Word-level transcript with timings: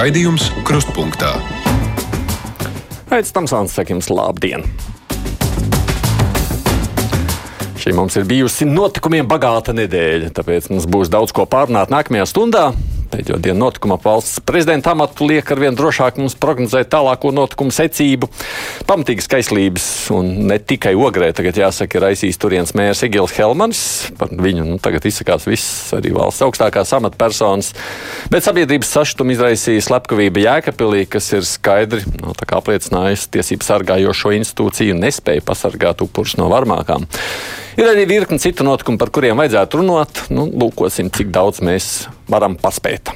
Raidījums 0.00 0.46
Krustpunktā. 0.64 1.28
Pēc 3.10 3.32
tam 3.36 3.44
sāns 3.50 3.74
saka 3.76 3.92
jums 3.92 4.06
labdien! 4.08 4.62
Šī 7.76 7.92
mums 7.98 8.16
ir 8.16 8.24
bijusi 8.30 8.64
notikumiem 8.64 9.28
bagāta 9.28 9.74
nedēļa, 9.76 10.30
tāpēc 10.38 10.70
mums 10.72 10.86
būs 10.88 11.12
daudz 11.12 11.34
ko 11.36 11.44
pārunāt 11.44 11.92
nākamajā 11.92 12.24
stundā. 12.32 12.70
Pēdējo 13.10 13.40
dienu 13.42 13.64
notikuma 13.64 13.96
valsts 14.00 14.38
prezidenta 14.46 14.92
amatu 14.94 15.26
liek 15.26 15.48
ar 15.50 15.60
vien 15.62 15.76
drošāk 15.76 16.20
mums 16.20 16.36
prognozēt 16.38 16.92
tālāko 16.92 17.32
notikumu 17.34 17.74
secību. 17.74 18.28
Pamatīgas 18.86 19.26
kaislības 19.30 19.86
un 20.14 20.30
ne 20.50 20.60
tikai 20.62 20.92
ogrē, 20.98 21.32
tagad 21.36 21.58
jāsaka, 21.58 21.98
ir 21.98 22.06
aizsīs 22.10 22.38
turienes 22.40 22.74
mērs 22.78 23.02
Egils 23.06 23.34
Helmanis. 23.38 23.82
Par 24.20 24.30
viņu 24.30 24.66
nu, 24.68 24.78
tagad 24.82 25.08
izsakās 25.10 25.48
viss 25.50 25.90
arī 25.96 26.14
valsts 26.14 26.44
augstākās 26.46 26.94
amatpersonas. 27.00 27.72
Bet 28.30 28.46
sabiedrības 28.46 28.92
sašutumu 28.94 29.34
izraisīja 29.34 29.88
slepkavība 29.88 30.44
Jēkabpilī, 30.46 31.06
kas 31.10 31.32
ir 31.34 31.46
skaidri 31.48 32.04
nu, 32.20 32.34
apliecinājusi 32.60 33.30
tiesību 33.34 33.66
sargājošo 33.66 34.34
institūciju 34.38 34.98
nespēju 35.00 35.46
pasargāt 35.46 36.06
upurus 36.06 36.36
no 36.38 36.50
varmākām. 36.52 37.08
Ir 37.78 37.86
arī 37.86 38.06
virkni 38.10 38.40
citu 38.42 38.66
notikumu, 38.66 38.98
par 38.98 39.12
kuriem 39.14 39.38
vajadzētu 39.38 39.82
runāt. 39.82 40.24
Nu, 40.34 40.48
lūkosim, 40.50 41.12
cik 41.14 41.30
daudz 41.34 41.62
mēs 41.62 41.90
varam 42.30 42.56
paspēt. 42.58 43.12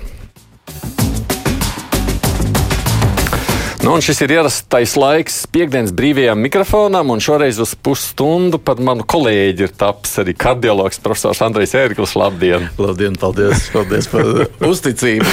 Nu, 3.84 3.98
šis 4.00 4.22
ir 4.24 4.32
ierastais 4.32 4.94
laiks 4.96 5.34
piekdienas 5.52 5.90
brīvajam 5.92 6.38
mikrofonam, 6.40 7.10
un 7.12 7.20
šoreiz 7.20 7.58
uz 7.60 7.74
pusstundu 7.76 8.56
par 8.56 8.78
manu 8.80 9.04
kolēģi 9.04 9.66
ir 9.66 9.74
tapis 9.76 10.14
arī 10.22 10.32
kardiologs 10.40 11.02
profesors 11.04 11.42
Andrejs 11.44 11.74
Ērglis. 11.76 12.14
Labdien! 12.16 12.70
Labdien, 12.80 13.18
paldies, 13.20 13.66
paldies 13.74 14.08
par 14.08 14.24
uzticību! 14.70 15.28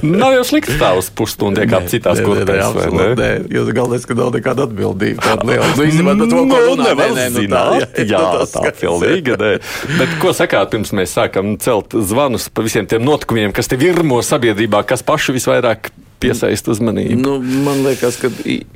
nav 0.00 0.38
jau 0.38 0.46
slikti 0.48 0.78
tā 0.80 0.94
uz 0.96 1.12
pusstundu, 1.12 1.66
kā 1.68 1.82
citās 1.92 2.24
kurpēs. 2.24 2.80
Nē, 2.88 3.10
nē, 3.20 3.30
jo 3.52 3.66
galvenais, 3.68 4.08
ka 4.08 4.16
nav 4.16 4.32
nekāda 4.38 4.64
atbildība. 4.64 5.28
Tāda 5.28 5.52
liela. 5.52 5.68
Nu, 5.68 5.84
īstenībā, 5.90 6.16
nu, 6.16 6.32
to, 6.32 6.48
ko 6.48 6.64
runā, 6.70 6.88
nevar 6.88 7.14
nē, 7.20 7.28
nē, 7.28 7.30
nu, 7.36 7.46
tā, 7.52 7.68
jā, 8.00 8.08
jā, 8.16 8.50
tā 8.56 8.76
pilnīgi. 8.80 9.36
nē. 9.44 9.54
Bet 10.00 10.18
ko 10.24 10.32
sakāt, 10.32 10.72
pirms 10.72 10.96
mēs 10.96 11.18
sākam 11.20 11.58
celt 11.60 12.00
zvanus 12.00 12.48
par 12.48 12.64
visiem 12.64 12.88
tiem 12.88 13.04
notikumiem, 13.04 13.52
kas 13.52 13.68
te 13.68 13.76
virmo 13.76 14.24
sabiedrībā, 14.24 14.86
kas 14.88 15.04
paši 15.04 15.36
visvairāk 15.36 15.92
piesaista 16.22 16.72
uzmanību? 16.74 17.16
Nu, 17.20 17.36
man 17.64 17.82
liekas, 17.86 18.18
ka, 18.20 18.30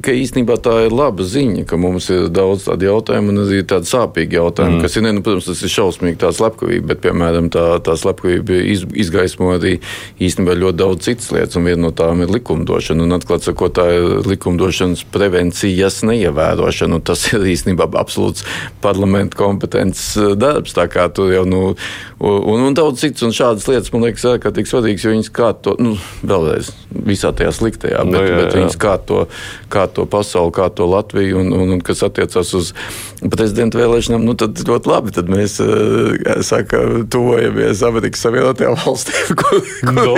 ka 0.04 0.14
īstenībā 0.14 0.56
tā 0.62 0.76
ir 0.86 0.94
laba 0.94 1.26
ziņa, 1.26 1.64
ka 1.68 1.78
mums 1.80 2.08
ir 2.14 2.28
daudz 2.32 2.66
tādu 2.68 2.88
jautājumu 2.88 3.32
un 3.32 3.42
arī 3.44 3.62
tādu 3.68 3.88
sāpīgu 3.90 4.38
jautājumu, 4.38 4.78
mm. 4.78 4.84
kas 4.84 4.96
ir, 4.96 5.06
ne, 5.06 5.14
nu, 5.16 5.24
protams, 5.26 5.48
tas 5.50 5.62
ir 5.66 5.72
šausmīgi 5.72 6.20
tā 6.22 6.30
slepkavība, 6.34 6.92
bet, 6.92 7.02
piemēram, 7.06 7.50
tā, 7.52 7.64
tā 7.84 7.96
slepkavība 7.98 8.60
iz, 8.72 8.84
izgaismo 9.04 9.52
arī 9.56 9.74
īstenībā 10.22 10.56
ļoti 10.60 10.80
daudz 10.82 11.08
citas 11.08 11.30
lietas, 11.34 11.58
un 11.58 11.66
viena 11.66 11.86
no 11.88 11.92
tām 11.96 12.22
ir 12.24 12.32
likumdošana. 12.32 13.06
Un, 13.06 13.16
atklāt 13.18 13.46
sakot, 13.46 13.74
tā 13.78 13.88
ir 13.96 14.28
likumdošanas 14.30 15.04
prevencijas 15.12 16.02
neievērošana, 16.08 17.00
un 17.00 17.06
tas 17.10 17.26
ir 17.34 17.48
īstenībā 17.52 17.90
absolūts 18.00 18.46
parlamenta 18.84 19.38
kompetences 19.40 20.14
eh, 20.20 20.32
darbs. 20.38 20.76
Tā 20.78 20.86
kā 20.92 21.08
tur 21.14 21.32
jau, 21.34 21.44
nu, 21.48 21.62
un, 22.22 22.66
un 22.68 22.78
daudz 22.78 23.02
citas 23.02 23.26
un 23.26 23.34
šādas 23.36 23.66
lietas, 23.70 23.92
man 23.94 24.06
liekas, 24.06 24.28
ārkārtīgi 24.36 24.70
svarīgas, 24.70 25.06
jo 25.06 25.16
viņas 25.16 25.32
kā 25.34 25.52
to, 25.64 25.76
nu, 25.82 25.96
vēlreiz, 26.22 26.70
visā 26.92 27.31
tajā 27.38 27.52
sliktajā, 27.56 28.02
Nu, 28.04 28.12
bet, 28.14 28.28
jā, 28.28 28.36
bet 28.38 28.48
jā. 28.52 28.60
viņas 28.60 28.76
kā 28.82 28.94
to, 29.08 29.22
kā 29.72 29.86
to 29.90 30.04
pasauli, 30.10 30.52
kā 30.56 30.68
to 30.74 30.86
Latviju, 30.90 31.40
un, 31.40 31.52
un, 31.56 31.72
un 31.76 31.80
kas 31.84 32.02
attiecas 32.06 32.52
uz 32.58 32.72
prezidenta 33.32 33.78
vēlēšanām, 33.80 34.24
nu, 34.26 34.34
tad 34.38 34.58
ļoti 34.66 34.90
labi. 34.90 35.14
Tad 35.14 35.30
mēs 35.32 35.56
eh, 35.62 36.42
saka, 36.46 36.80
tuvojamies 37.12 37.82
Amerikas 37.86 38.24
Savienotajām 38.26 38.76
valstīm, 38.84 39.34
kur, 39.38 39.60
kur, 39.62 39.92
No. 39.92 40.14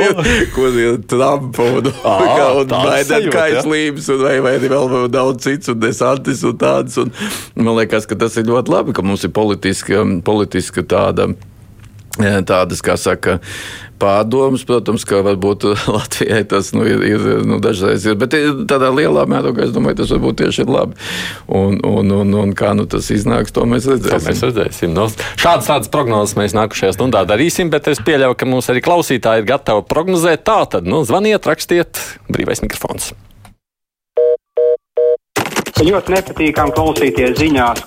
kur 0.54 0.78
ir 0.80 0.98
Trumpa 1.10 1.66
un, 1.80 1.90
Ā, 2.04 2.16
un 2.62 2.70
Baidena 2.74 3.32
kaislības, 3.34 4.08
un 4.14 4.22
vai, 4.24 4.36
vai 4.44 4.54
vēl 4.62 5.08
daudz 5.12 5.44
cits, 5.46 5.72
un 5.72 5.80
desantis 5.82 6.44
un 6.48 6.56
tāds. 6.60 6.96
Un, 7.02 7.12
man 7.60 7.76
liekas, 7.80 8.06
ka 8.10 8.16
tas 8.20 8.36
ir 8.40 8.48
ļoti 8.48 8.72
labi, 8.72 8.94
ka 8.96 9.04
mums 9.04 9.24
ir 9.26 9.32
politiska, 9.36 10.04
politiska 10.26 10.84
tāda. 10.88 11.28
eh, 12.22 12.40
Tādas, 12.46 12.82
kā 12.84 12.94
saka, 13.00 13.38
pārdomas, 14.04 14.64
protams, 14.68 15.06
ka 15.08 15.22
varbūt 15.24 15.66
Latvijai 15.96 16.42
tas 16.50 16.72
nu, 16.76 16.84
ir, 16.88 17.02
ir 17.08 17.26
nu, 17.48 17.58
dažreiz 17.64 18.04
ir. 18.06 18.18
Bet 18.20 18.36
ir 18.36 18.64
tādā 18.70 18.92
lielā 18.94 19.24
mērogā 19.30 19.66
es 19.68 19.74
domāju, 19.74 20.02
tas 20.02 20.12
varbūt 20.14 20.42
tieši 20.42 20.64
ir 20.66 20.72
labi. 20.74 20.98
Un, 21.48 21.80
un, 21.88 22.14
un, 22.20 22.38
un 22.44 22.54
kā 22.56 22.74
nu, 22.76 22.86
tas 22.90 23.08
iznāks, 23.14 23.54
to 23.54 23.66
mēs 23.68 23.88
To 23.88 23.96
redzēsim. 23.96 24.28
mēs 24.28 24.44
redzēsim. 24.48 24.94
No, 24.96 25.08
šādas 25.40 25.70
tādas 25.70 25.92
prognozes 25.92 26.36
mēs 26.40 26.56
nākamajā 26.56 26.94
stundā 26.96 27.24
darīsim, 27.28 27.72
bet 27.72 27.88
es 27.92 28.02
pieļauju, 28.04 28.38
ka 28.38 28.48
mūsu 28.48 28.74
arī 28.74 28.84
klausītāji 28.84 29.44
ir 29.44 29.52
gatavi 29.54 29.86
prognozēt. 29.90 30.44
Tā 30.46 30.62
tad 30.76 30.88
nu, 30.88 31.04
zvaniet, 31.08 31.46
rakstiet, 31.48 32.00
brīvais 32.28 32.64
mikrofons. 32.64 33.14
Ļoti 35.84 36.14
nepatīkami 36.14 36.72
klausīties 36.76 37.34
ziņās. 37.40 37.80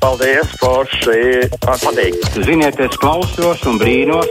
Paldies, 0.00 0.52
Forši. 0.60 1.48
Man 1.64 1.80
patīk. 1.82 2.16
Ziniet, 2.46 2.78
es 2.84 2.96
klausos 3.00 3.64
un 3.68 3.80
brīnos. 3.80 4.28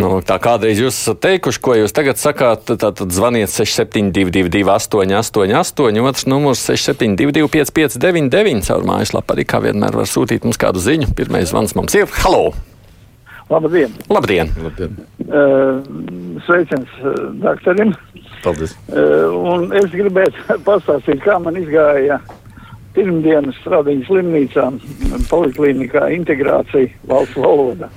Nu, 0.00 0.08
tā 0.24 0.38
kādreiz 0.40 0.78
jūs 0.80 0.96
esat 0.96 1.18
teikuši, 1.20 1.60
ko 1.60 1.74
jūs 1.76 1.92
tagad 1.92 2.16
sakāt, 2.16 2.62
tad, 2.70 2.96
tad 2.96 3.12
zvaniet 3.12 3.52
6722, 3.52 4.62
888, 4.64 6.00
otrs 6.08 6.24
numurs 6.30 6.62
672, 6.64 7.50
559, 7.52 8.64
caur 8.70 8.86
mājaslapu 8.88 9.36
arī 9.36 9.44
kā 9.50 9.60
vienmēr 9.60 9.98
var 10.00 10.08
sūtīt 10.08 10.46
mums 10.46 10.60
kādu 10.60 10.80
ziņu. 10.80 11.10
Pirmais 11.18 11.50
zvans 11.52 11.76
mums 11.76 11.98
ir 11.98 12.08
Halo! 12.22 12.54
Labdien! 13.50 13.92
Labdien! 14.08 14.52
Labdien. 14.62 14.96
Uh, 15.26 15.82
sveiciens 16.46 16.96
uh, 17.02 17.16
doktorim. 17.42 17.92
Paldies. 18.44 18.76
Uh, 18.88 19.26
un 19.52 19.68
es 19.76 19.90
gribētu 19.92 20.46
pastāstīt, 20.68 21.20
kā 21.26 21.36
man 21.44 21.60
izgāja 21.60 22.22
pirmdienas 22.96 23.58
stradiņas 23.60 24.08
slimnīcā, 24.08 24.68
poliklinikā 25.28 26.08
integrācija 26.16 26.88
valsts 27.10 27.36
valodā. 27.36 27.90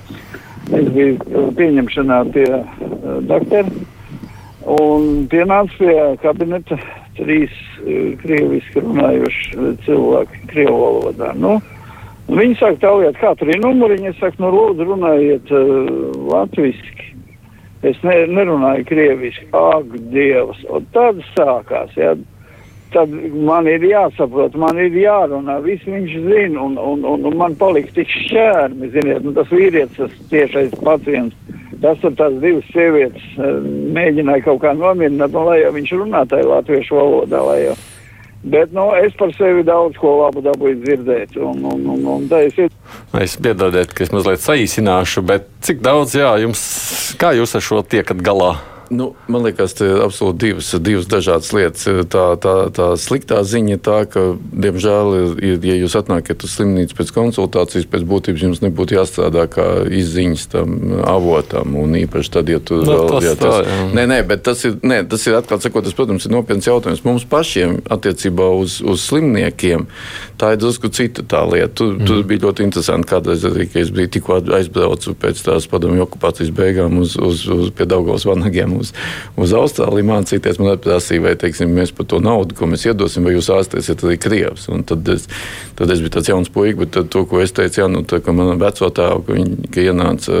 Es 0.72 0.88
biju 0.94 1.50
pieņemšanā 1.58 2.20
pie 2.32 2.48
uh, 2.48 3.18
doktora 3.28 3.68
un 4.74 5.26
pienāca 5.28 5.76
pie 5.76 5.94
kabineta 6.22 6.78
trīs 7.18 7.52
uh, 7.82 8.14
krieviski 8.22 8.80
runājuši 8.80 9.58
uh, 9.58 9.72
cilvēki 9.84 10.44
krievu 10.52 10.78
valodā. 10.80 11.34
Nu, 11.36 11.58
Viņi 12.24 12.54
saka, 12.56 12.78
taujāt, 12.80 13.18
kā 13.20 13.34
tur 13.36 13.50
ir 13.52 13.58
numuriņi. 13.60 14.14
Es 14.14 14.20
saku, 14.22 14.40
nu, 14.40 14.48
lūdzu, 14.54 14.86
runājiet 14.88 15.50
uh, 15.52 15.90
latviski. 16.32 17.10
Es 17.84 17.98
ne, 18.00 18.14
nerunāju 18.32 18.86
krieviski. 18.88 19.50
Ak, 19.52 19.90
Dievs! 20.14 20.62
Un 20.72 20.86
tad 20.96 21.20
sākās, 21.34 21.92
jā. 22.00 22.14
Tad 22.94 23.10
man 23.34 23.66
ir 23.66 23.82
jāsaprot, 23.88 24.54
man 24.60 24.78
ir 24.78 24.94
jārunā, 24.94 25.56
viss 25.64 25.86
viņš 25.88 26.12
zina, 26.28 26.60
un, 26.62 26.76
un, 26.78 27.02
un, 27.10 27.24
un 27.26 27.38
man 27.40 27.56
palika 27.58 27.90
tik 27.96 28.12
šķērmi, 28.12 28.90
ziniet, 28.94 29.24
nu, 29.24 29.32
tas 29.34 29.50
vīrietis, 29.50 29.96
tas 29.98 30.28
tiešais 30.30 30.76
pacients, 30.78 31.56
tas 31.82 31.98
tur 32.02 32.14
tās 32.18 32.36
divas 32.44 32.68
sievietes 32.70 33.24
uh, 33.34 33.58
mēģināja 33.96 34.46
kaut 34.46 34.62
kā 34.62 34.76
nomierināt, 34.78 35.34
un 35.34 35.50
lai 35.50 35.58
jau 35.64 35.72
viņš 35.74 35.96
runā 35.98 36.22
tajā 36.30 36.46
latviešu 36.52 37.00
valodā, 37.00 37.42
lai 37.48 37.58
jau. 37.64 37.74
Bet, 38.44 38.74
nu, 38.76 38.90
es 39.00 39.14
par 39.16 39.32
sevi 39.32 39.64
daudz 39.64 39.96
ko 39.96 40.18
labu 40.18 40.42
dabūju 40.44 40.76
dzirdēt, 40.82 41.38
un, 41.40 41.64
un, 41.64 41.86
un, 41.94 42.04
un 42.12 42.28
es 42.42 42.58
ir. 42.60 42.68
Es 43.16 43.38
piedodiet, 43.40 43.94
ka 43.96 44.04
es 44.04 44.12
mazliet 44.12 44.44
saīsināšu, 44.44 45.24
bet 45.24 45.48
cik 45.64 45.80
daudz, 45.82 46.14
jā, 46.20 46.34
jums, 46.44 46.62
kā 47.18 47.32
jūs 47.38 47.56
ar 47.56 47.64
šo 47.64 47.80
tiekat 47.88 48.20
galā? 48.22 48.52
Nu, 48.90 49.12
man 49.28 49.44
liekas, 49.46 49.74
tas 49.78 49.86
ir 49.88 50.02
absolūti 50.04 50.48
divas, 50.48 50.70
divas 50.84 51.08
dažādas 51.10 51.52
lietas. 51.56 51.86
Tā, 52.12 52.24
tā, 52.40 52.54
tā 52.74 52.88
sliktā 53.00 53.40
ziņa 53.46 53.76
ir 53.76 53.82
tā, 53.84 53.98
ka, 54.10 54.24
diemžēl, 54.64 55.14
ja 55.40 55.76
jūs 55.78 55.96
atnākat 55.98 56.44
uz 56.44 56.56
slimnīcu 56.58 56.98
pēc 56.98 57.12
konsultācijas, 57.16 57.88
pēc 57.90 58.06
būtības 58.08 58.44
jums 58.46 58.62
nebūtu 58.64 58.98
jāstrādā 58.98 59.46
kā 59.52 59.66
izziņas 59.88 60.46
tam 60.52 60.76
avotam. 61.08 61.76
Un 61.80 61.96
īpaši 62.04 62.34
tad, 62.38 62.52
ja 62.52 62.60
tur 62.60 62.84
Nu, 62.84 62.92
vēl 62.92 63.10
tas 63.14 63.26
ja 63.26 63.34
tā, 63.38 63.52
jā. 63.64 63.78
Nē, 63.96 64.06
nē, 64.10 64.20
bet 64.28 64.44
tas 64.46 64.64
ir, 64.68 64.76
nē, 64.84 65.02
tas 65.10 65.24
ir 65.28 65.38
atklāti 65.38 65.68
sakot, 65.68 65.86
tas, 65.86 65.96
protams, 65.96 66.26
ir 66.26 66.34
nopietns 66.34 66.68
jautājums 66.68 67.04
mums 67.06 67.26
pašiem 67.28 67.78
attiecībā 67.94 68.50
uz, 68.60 68.78
uz 68.84 69.04
slimniekiem. 69.08 69.86
Tā 70.40 70.54
ir 70.54 70.60
drusku 70.62 70.90
cita 70.94 71.24
tā 71.26 71.44
lieta. 71.48 71.72
Tur, 71.78 71.94
mm. 71.96 72.06
tur 72.08 72.22
bija 72.28 72.44
ļoti 72.46 72.66
interesanti, 72.66 73.08
kādreiz 73.10 73.46
arī, 73.48 73.66
ka 73.70 73.80
es 73.82 73.92
biju 73.94 74.12
tikko 74.16 74.38
aizbraucu 74.58 75.14
pēc 75.18 75.40
tās 75.46 75.68
padomju 75.70 76.04
okupācijas 76.06 76.52
beigām 76.54 77.00
uz, 77.02 77.16
uz, 77.16 77.46
uz 77.50 77.70
pie 77.74 77.86
Daugavas 77.88 78.26
vanagiem 78.28 78.73
uz, 78.80 78.92
uz 79.40 79.54
Austrāliju 79.56 80.08
mācīties. 80.10 80.60
Man 80.60 80.78
prasīja, 80.84 81.24
vai 81.24 81.34
teiksim, 81.40 81.72
mēs 81.74 81.94
par 81.96 82.08
to 82.10 82.20
naudu, 82.22 82.56
ko 82.58 82.68
mēs 82.70 82.86
iedosim, 82.88 83.26
vai 83.26 83.36
jūs 83.36 83.50
ārstēsiet 83.54 84.04
arī 84.06 84.18
Krievs. 84.20 84.68
Un 84.72 84.84
tad 84.88 85.08
es, 85.12 85.26
tad 85.78 85.92
es 85.94 86.02
biju 86.02 86.14
tāds 86.16 86.30
jauns 86.32 86.52
puisis, 86.52 86.78
bet 86.80 86.98
to, 87.12 87.24
ko 87.30 87.42
es 87.44 87.54
teicu, 87.54 87.82
jā, 87.82 87.88
nu, 87.90 88.04
tā, 88.08 88.20
ka 88.24 88.34
manam 88.36 88.60
veco 88.62 88.90
tēvu, 88.94 89.24
ka, 89.26 89.38
viņi, 89.38 89.70
ka 89.74 89.84
ienāca 89.84 90.40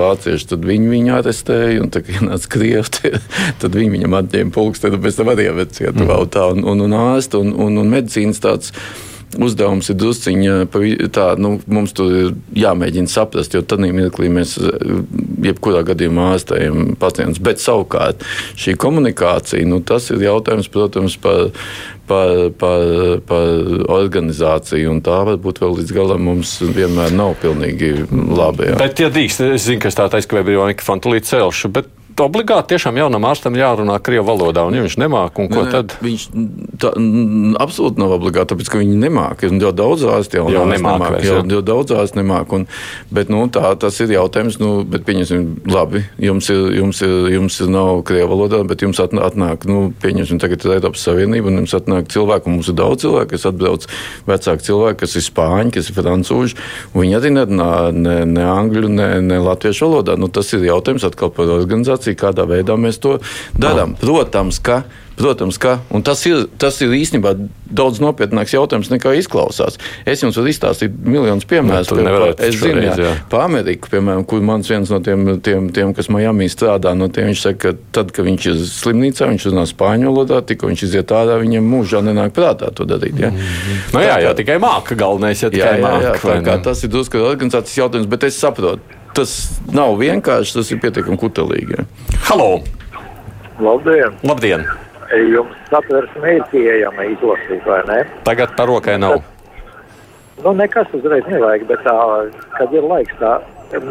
vācieši, 0.00 0.50
tad 0.54 0.66
viņi 0.68 0.92
viņu 0.94 1.14
arestēja, 1.18 1.84
un 1.84 1.92
tā, 1.92 2.04
kad 2.06 2.20
ienāca 2.20 2.54
Krievi, 2.56 3.14
tad 3.62 3.76
viņi 3.76 3.94
viņam 3.96 4.18
atņēma 4.20 4.54
pulksteni, 4.54 4.98
un 4.98 5.04
pēc 5.04 5.20
tam 5.20 5.32
arī 5.34 5.50
cietuvā 5.70 6.18
un 6.22 6.32
tā, 6.32 6.48
un, 6.54 6.64
un, 6.72 6.84
un 6.86 6.96
ārsta 6.96 7.40
un, 7.40 7.52
un, 7.54 7.78
un 7.80 7.92
medicīnas 7.92 8.42
tāds 8.42 8.74
uzdevums 9.38 9.90
ir 9.92 9.98
drusciņā 10.00 10.56
tā, 11.14 11.26
nu, 11.38 11.54
mums 11.70 11.94
tur 11.96 12.10
ir 12.16 12.32
jāmēģina 12.58 13.10
saprast, 13.10 13.54
jo 13.54 13.62
tad 13.62 13.82
mirklī 13.84 14.30
mēs 14.32 14.56
eh, 14.58 14.96
jebkurā 15.46 15.84
gadījumā 15.86 16.32
ārstējam 16.34 16.96
pacientus. 17.00 17.42
Bet 17.42 17.62
savukārt 17.62 18.24
šī 18.58 18.76
komunikācija, 18.80 19.66
nu, 19.68 19.80
tas 19.86 20.10
ir 20.10 20.24
jautājums, 20.24 20.70
protams, 20.72 21.16
par, 21.20 21.52
par, 22.10 22.50
par, 22.58 22.84
par 23.28 23.86
organizāciju. 24.00 24.98
Tā 25.06 25.20
varbūt 25.30 25.62
vēl 25.62 25.78
līdz 25.80 25.94
galam 25.96 26.26
mums 26.30 26.56
vienmēr 26.64 27.14
nav 27.14 27.36
pilnīgi 27.42 27.94
labi. 28.10 28.72
Jā. 28.72 28.82
Bet, 28.82 29.04
ja 29.04 29.12
drīkst, 29.12 29.46
es 29.54 29.68
zinu, 29.68 29.84
ka 29.84 29.94
tā 29.94 30.10
taisa, 30.12 30.30
ka 30.30 30.40
vēl 30.40 30.50
bija 30.50 30.68
mikrofona 30.72 31.06
tulīt 31.06 31.30
celšu. 31.30 31.72
Bet 31.78 31.99
obligāti 32.20 32.74
tiešām 32.74 32.98
jaunam 33.00 33.26
ārstam 33.28 33.56
jārunā 33.58 33.96
krievu 34.04 34.26
valodā, 34.28 34.64
un 34.66 34.76
ja 34.76 34.84
viņš 34.84 34.96
nemāk, 35.00 35.38
un 35.40 35.48
ko 35.50 35.64
ne, 35.64 35.70
tad? 35.72 35.94
Viņš 36.02 36.26
tā, 36.82 36.92
absolūti 37.62 38.02
nav 38.02 38.14
obligāti, 38.16 38.52
tāpēc, 38.52 38.70
ka 38.72 38.80
viņi 38.80 38.98
nemāk. 39.00 39.44
Ir 39.46 39.54
jau 39.62 39.72
daudz 39.76 40.04
ārsti 40.08 40.40
jau, 40.40 40.48
jau 40.52 40.64
nemāk. 40.68 40.98
nemāk 41.00 41.26
jau, 41.26 41.38
jau 41.54 41.62
daudz 41.64 41.94
ārsti 41.96 42.20
nemāk. 42.20 42.54
Un, 42.56 42.66
bet, 43.14 43.32
nu, 43.32 43.44
tā, 43.52 43.72
tas 43.80 44.00
ir 44.04 44.14
jautājums, 44.14 44.58
nu, 44.62 44.72
bet 44.88 45.06
pieņemsim, 45.08 45.46
labi, 45.70 46.04
jums 46.20 46.50
ir, 46.52 46.62
jums 46.80 47.02
ir, 47.06 47.14
jums 47.36 47.60
ir 47.62 47.72
nav 47.72 48.02
krievu 48.08 48.32
valodā, 48.34 48.62
bet 48.68 48.84
jums 48.84 49.00
atnāk, 49.02 49.66
nu, 49.70 49.88
pieņemsim, 50.02 50.40
tagad 50.42 50.66
ir 50.66 50.76
Eiropas 50.78 51.06
Savienība, 51.06 51.50
un 51.50 51.62
jums 51.62 51.76
atnāk 51.78 52.10
cilvēki, 52.12 52.50
un 52.50 52.58
mums 52.58 52.70
ir 52.72 52.78
daudz 52.80 53.04
cilvēku, 53.06 53.32
kas 53.34 53.48
atbrauc, 53.50 53.88
vecāki 54.28 54.68
cilvēki, 54.70 55.00
kas 55.04 55.16
ir 55.16 55.26
spāņi, 55.26 55.74
kas 55.78 55.90
ir 55.90 55.98
francūži, 55.98 56.58
un 56.92 57.04
viņi 57.04 57.18
arī 57.20 57.34
nerunā 57.36 57.70
ne, 57.96 58.16
ne 58.28 58.46
angļu, 58.50 58.92
ne, 58.92 59.08
ne 59.24 59.40
latviešu 59.42 59.88
valodā. 59.88 60.18
Nu, 60.20 60.30
tas 60.32 60.52
ir 60.56 60.66
jautājums 60.68 61.06
atkal 61.06 61.32
par 61.34 61.50
organizāciju 61.54 61.99
informāciju, 62.00 62.18
kādā 62.18 62.48
veidā 62.48 62.76
mēs 62.76 63.00
to 63.00 63.20
darām. 63.58 63.96
Protams, 64.00 64.60
ka 64.60 64.84
Protams, 65.20 65.58
ka 65.60 65.74
tas 66.00 66.22
ir, 66.24 66.46
tas 66.56 66.78
ir 66.80 66.94
īstenībā 66.96 67.34
daudz 67.68 67.98
nopietnāks 68.00 68.54
jautājums 68.54 68.88
nekā 68.88 69.12
izklausās. 69.18 69.76
Es 70.08 70.22
jums 70.22 70.38
varu 70.38 70.48
izstāstīt 70.48 70.94
miljonus 70.96 71.44
piemērus. 71.44 71.90
Nu, 71.92 72.06
par, 72.06 72.24
es 72.40 72.56
zinu, 72.56 72.80
jā, 72.86 72.94
jā. 72.96 73.10
par 73.28 73.44
Ameriku, 73.44 73.90
piemēram, 73.92 74.24
kur 74.24 74.40
mans 74.40 74.70
viens 74.70 74.88
no 74.88 74.96
tiem, 75.04 75.26
tiem, 75.44 75.66
tiem 75.76 75.92
kas 75.92 76.08
Miami 76.08 76.48
strādā, 76.48 76.94
no 76.96 77.10
tiem 77.12 77.28
viņš 77.28 77.42
saka, 77.42 77.60
ka 77.74 77.90
tad, 77.98 78.14
kad 78.16 78.24
viņš 78.30 78.46
ir 78.48 78.62
slimnīcā, 78.70 79.28
viņš 79.34 79.44
runā 79.50 79.66
spāņu 79.68 80.08
valodā, 80.08 80.40
tikko 80.48 80.70
viņš 80.70 80.86
iziet 80.88 81.12
ārā, 81.12 81.36
viņam 81.42 81.68
mūžā 81.68 82.00
nenāk 82.06 82.32
prātā 82.38 82.70
to 82.72 82.88
darīt. 82.88 83.20
Ja? 83.20 83.28
Mm 83.28 83.44
-hmm. 83.44 83.82
nu, 83.92 84.00
jā, 84.06 84.16
jā, 84.24 84.32
tikai 84.40 84.56
māka 84.56 84.96
galvenais, 84.96 85.42
ja 85.42 85.52
tikai 85.52 85.76
jā, 85.76 85.84
jā, 85.84 86.00
jā, 86.00 86.16
māka. 86.16 86.40
Jā, 86.48 86.56
tas 86.64 86.80
ir 86.80 86.94
drusku 86.96 87.20
organizācijas 87.20 87.82
jautājums, 87.84 88.08
bet 88.08 88.24
es 88.24 88.40
saprotu 88.40 88.99
tas 89.16 89.34
nav 89.74 89.96
vienkārši, 90.00 90.56
tas 90.58 90.70
ir 90.70 90.80
pietiekami 90.82 91.18
kutelīgi. 91.20 91.84
Halo! 92.28 92.60
Labdien! 93.60 94.16
Labdien. 94.24 94.64
Jums 95.10 95.56
satversme 95.70 96.36
ir 96.38 96.44
pieejama 96.52 97.08
izlasīt, 97.10 97.64
vai 97.66 97.80
ne? 97.88 98.00
Tagad 98.28 98.54
par 98.58 98.70
rokai 98.70 98.94
nav. 99.02 99.18
Tad, 99.18 100.44
nu, 100.44 100.52
nekas 100.60 100.92
uzreiz 100.96 101.26
nevajag, 101.28 101.66
bet 101.68 101.82
tā, 101.84 101.96
kad 102.54 102.76
ir 102.76 102.86
laiks 102.86 103.16
tā 103.20 103.38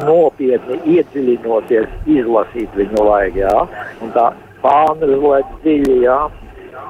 nopietni 0.07 0.79
iedziļinoties, 0.95 1.91
izlasīt 2.09 2.75
viņu 2.79 3.03
vajag, 3.09 3.41
jā. 3.43 3.55
Un 4.03 4.13
tā 4.15 4.29
pārnrizlēt 4.63 5.51
dziļi, 5.63 5.97
jā. 6.07 6.19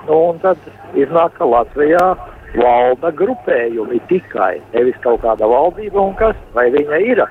Nu, 0.08 0.20
un 0.32 0.40
tad 0.46 0.62
iznāk, 0.98 1.36
ka 1.38 1.50
Latvijā 1.50 2.06
valda 2.58 3.12
grupējumi 3.14 4.00
tikai, 4.10 4.56
nevis 4.74 4.98
kaut 5.04 5.22
kāda 5.26 5.50
valdība 5.50 6.02
un 6.02 6.16
kas, 6.18 6.38
vai 6.56 6.70
viņa 6.74 7.02
ir 7.06 7.22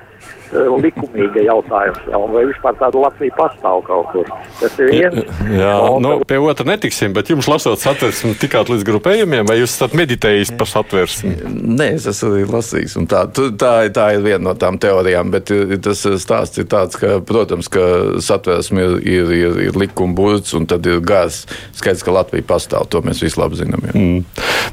likumīga 0.81 1.43
jautājums, 1.45 1.99
ja, 2.09 2.19
vai 2.31 2.43
vispār 2.49 2.77
tāda 2.79 3.03
Latvija 3.03 3.35
pastāv 3.37 3.83
kaut 3.85 4.09
kur. 4.13 4.29
Tas 4.57 4.77
ir 4.81 4.89
viens. 4.89 5.19
Jā, 5.53 5.73
un, 5.85 6.01
nu, 6.01 6.13
pie 6.27 6.39
otra 6.41 6.65
netiksim, 6.71 7.13
bet 7.13 7.29
jums 7.29 7.49
lasot 7.49 7.81
satversmi 7.81 8.33
tikāt 8.39 8.71
līdz 8.71 8.85
grupējumiem, 8.87 9.45
vai 9.49 9.59
jūs 9.59 9.75
esat 9.75 9.93
meditējis 9.97 10.53
par 10.57 10.69
satversmi? 10.71 11.35
Nē, 11.49 11.91
es 11.99 12.07
esmu 12.09 12.47
lasījis, 12.49 12.97
un 12.99 13.09
tā, 13.11 13.25
tā, 13.29 13.73
tā 13.93 14.07
ir 14.15 14.25
viena 14.25 14.41
no 14.49 14.55
tām 14.57 14.79
teorijām, 14.81 15.29
bet 15.35 15.53
tas 15.85 16.01
stāsts 16.23 16.61
ir 16.61 16.69
tāds, 16.71 16.97
ka, 16.99 17.19
protams, 17.25 17.69
ka 17.71 17.85
satversmi 18.25 18.81
ir, 18.81 18.97
ir, 19.05 19.33
ir, 19.37 19.61
ir 19.69 19.79
likuma 19.79 20.17
burts, 20.17 20.55
un 20.57 20.65
tad 20.69 20.87
ir 20.89 21.03
gars. 21.05 21.43
Skaidrs, 21.77 22.03
ka 22.05 22.15
Latvija 22.15 22.47
pastāv, 22.49 22.89
to 22.89 23.03
mēs 23.05 23.21
visi 23.21 23.37
labi 23.39 23.61
zinām. 23.61 23.85
Jā. 23.91 23.93
Mm. 23.93 24.25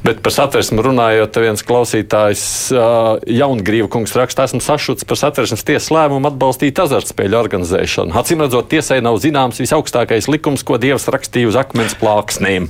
Bet 0.05 0.23
par 0.25 0.33
satversmi 0.33 0.81
runājot, 0.83 1.37
viens 1.43 1.63
klausītājs 1.67 2.43
Jaungrīva 2.73 3.89
kungs 3.91 4.15
raksta, 4.17 4.47
esmu 4.49 4.61
sašuts 4.63 5.05
par 5.07 5.19
satversmes 5.37 5.65
tiesas 5.67 5.91
lēmumu 5.93 6.31
atbalstīt 6.31 6.79
azartspēļu 6.81 7.37
organizēšanu. 7.37 8.15
Acīm 8.17 8.41
redzot, 8.41 8.69
tiesai 8.71 8.97
nav 9.05 9.19
zināms 9.21 9.59
visaugstākais 9.61 10.29
likums, 10.31 10.63
ko 10.65 10.79
Dievs 10.81 11.05
rakstīja 11.13 11.51
uz 11.51 11.57
akmens 11.59 11.93
plāksnēm. 11.99 12.65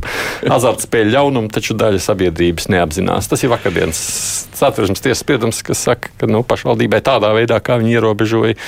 Azartspēļu 0.51 1.13
ļaunumu 1.15 1.51
taču 1.53 1.77
daļa 1.79 2.01
sabiedrības 2.03 2.67
neapzinās. 2.73 3.29
Tas 3.31 3.45
ir 3.45 3.53
vakardienas 3.53 4.01
satversmes 4.57 5.03
tiesas 5.05 5.23
spriedums, 5.23 5.63
kas 5.63 5.85
saka, 5.87 6.11
ka 6.19 6.27
nu, 6.27 6.43
pašvaldībai 6.47 6.99
tādā 7.05 7.31
veidā, 7.37 7.61
kā 7.63 7.79
viņi 7.79 7.95
ierobežoja, 7.95 8.59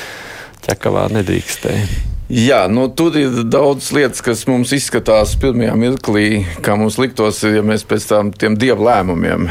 ķekavā 0.70 1.10
nedrīkstēja. 1.20 2.19
Jā, 2.30 2.68
nu, 2.70 2.84
tur 2.94 3.16
ir 3.18 3.40
daudz 3.50 3.88
lietas, 3.90 4.20
kas 4.22 4.44
mums 4.46 4.70
izskatās 4.76 5.32
pirmajā 5.42 5.72
mirklī, 5.82 6.26
kā 6.62 6.76
mums 6.78 7.00
liktos, 7.02 7.40
ja 7.42 7.64
mēs 7.66 7.82
pēc 7.90 8.06
tam 8.06 8.30
tiem 8.30 8.54
dievu 8.54 8.86
lēmumiem 8.86 9.48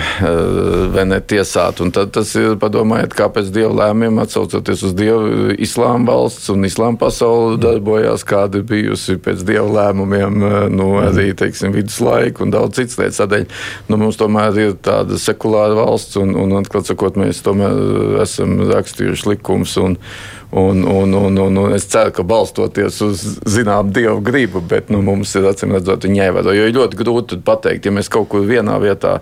ne 1.10 1.18
tiesātu. 1.18 1.88
Tad 1.96 2.12
tas 2.14 2.36
ir 2.38 2.54
padomājiet, 2.62 3.16
kāpēc 3.18 3.50
dievu 3.50 3.72
lēmumiem 3.80 4.22
atsaucoties 4.22 4.86
uz 4.86 4.94
dievu 4.94 5.56
islāma 5.58 6.12
valsts 6.12 6.52
un 6.54 6.68
islāma 6.70 7.02
pasauli 7.02 7.58
darbojās, 7.66 8.22
kāda 8.22 8.62
bijusi 8.62 9.18
pēc 9.26 9.42
dievu 9.50 9.74
lēmumiem, 9.74 10.38
nu, 10.70 10.88
arī, 11.02 11.32
teiksim, 11.34 11.74
viduslaiku 11.74 12.46
un 12.46 12.54
daudz 12.54 12.78
citas 12.78 13.02
lietas. 13.02 13.22
Tādēļ 13.24 13.50
nu, 13.90 14.02
mums 14.06 14.22
tomēr 14.22 14.62
ir 14.68 14.78
tāda 14.86 15.18
sekulāra 15.18 15.74
valsts 15.82 16.22
un, 16.22 16.38
un 16.38 16.60
atklāt 16.62 16.94
sakot, 16.94 17.18
mēs 17.18 17.42
tomēr 17.42 18.22
esam 18.22 18.60
rakstījuši 18.70 19.32
likums. 19.34 19.80
Un, 20.50 20.80
Un, 20.88 21.12
un, 21.12 21.38
un, 21.38 21.56
un, 21.60 21.74
es 21.76 21.84
ceru, 21.92 22.12
ka 22.16 22.24
balstoties 22.24 23.02
uz 23.04 23.24
zināmu 23.44 23.92
dievu 23.92 24.22
gribu, 24.24 24.62
bet 24.64 24.88
nu, 24.88 25.02
mums 25.04 25.34
ir 25.36 25.44
acīm 25.50 25.74
redzot, 25.76 26.06
viņa 26.08 26.22
jāievēro. 26.22 26.54
Jo 26.56 26.68
ir 26.70 26.76
ļoti 26.76 27.00
grūti 27.02 27.38
pateikt, 27.44 27.84
ja 27.84 27.92
mēs 27.92 28.08
kaut 28.12 28.30
kur 28.32 28.46
vienā 28.48 28.78
vietā. 28.80 29.18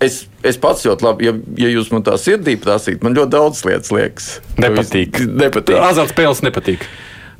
Es, 0.00 0.22
es 0.40 0.56
pats 0.56 0.86
ļoti 0.88 1.04
labi, 1.04 1.28
ja, 1.28 1.34
ja 1.60 1.68
jūs 1.74 1.90
man 1.92 2.06
tā 2.06 2.16
sirdī 2.16 2.56
prasītu, 2.56 3.04
man 3.04 3.18
ļoti 3.18 3.34
daudz 3.34 3.60
lietas 3.68 3.92
liekas. 3.92 4.30
Nepatīk. 4.56 5.20
Nepatīk. 5.28 5.76
Azartspēles 5.90 6.40
nepatīk. 6.48 6.88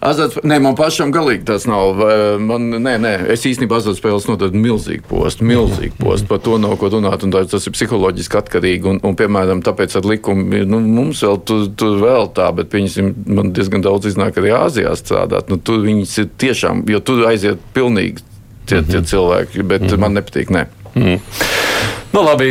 Azarts, 0.00 0.38
nē, 0.48 0.56
man 0.64 0.76
pašam 0.78 1.10
galīgi 1.12 1.44
tas 1.50 1.66
nav. 1.68 1.98
Man, 2.40 2.70
nē, 2.80 2.94
nē, 3.04 3.10
es 3.34 3.42
īstenībā 3.44 3.82
azartspēles 3.82 4.24
nododu 4.30 4.56
milzīgu 4.56 5.04
postu, 5.10 5.44
milzīgu 5.44 5.98
postu. 6.00 6.28
Par 6.30 6.40
to 6.40 6.56
nav 6.62 6.78
ko 6.80 6.88
runāt, 6.94 7.26
un 7.26 7.34
tas 7.36 7.68
ir 7.68 7.74
psiholoģiski 7.76 8.40
atkarīgi. 8.40 8.88
Un, 8.94 9.02
un 9.04 9.18
piemēram, 9.18 9.60
tāpēc 9.66 9.98
ar 10.00 10.08
likumu 10.08 10.62
nu, 10.64 10.80
mums 10.80 11.20
vēl 11.26 11.36
tur, 11.44 11.68
tur 11.76 12.00
vēl 12.00 12.30
tā, 12.36 12.48
bet 12.56 12.72
pieņasim, 12.72 13.12
man 13.28 13.52
diezgan 13.56 13.84
daudz 13.84 14.08
iznāk 14.08 14.40
arī 14.40 14.54
Āzijā 14.56 14.96
strādāt. 14.96 15.52
Nu, 15.52 15.60
tur 15.60 15.84
viņas 15.84 16.16
ir 16.24 16.32
tiešām, 16.46 16.86
jo 16.88 17.04
tur 17.04 17.26
aiziet 17.28 17.60
pilnīgi 17.76 18.24
tie, 18.64 18.80
tie 18.80 19.02
mhm. 19.02 19.08
cilvēki, 19.12 19.66
bet 19.66 19.84
mm 19.84 19.92
-hmm. 19.92 20.06
man 20.06 20.16
nepatīk. 20.16 20.56
Ne. 20.56 20.64
Mm. 20.94 21.20
Nu, 22.10 22.24
labi, 22.26 22.48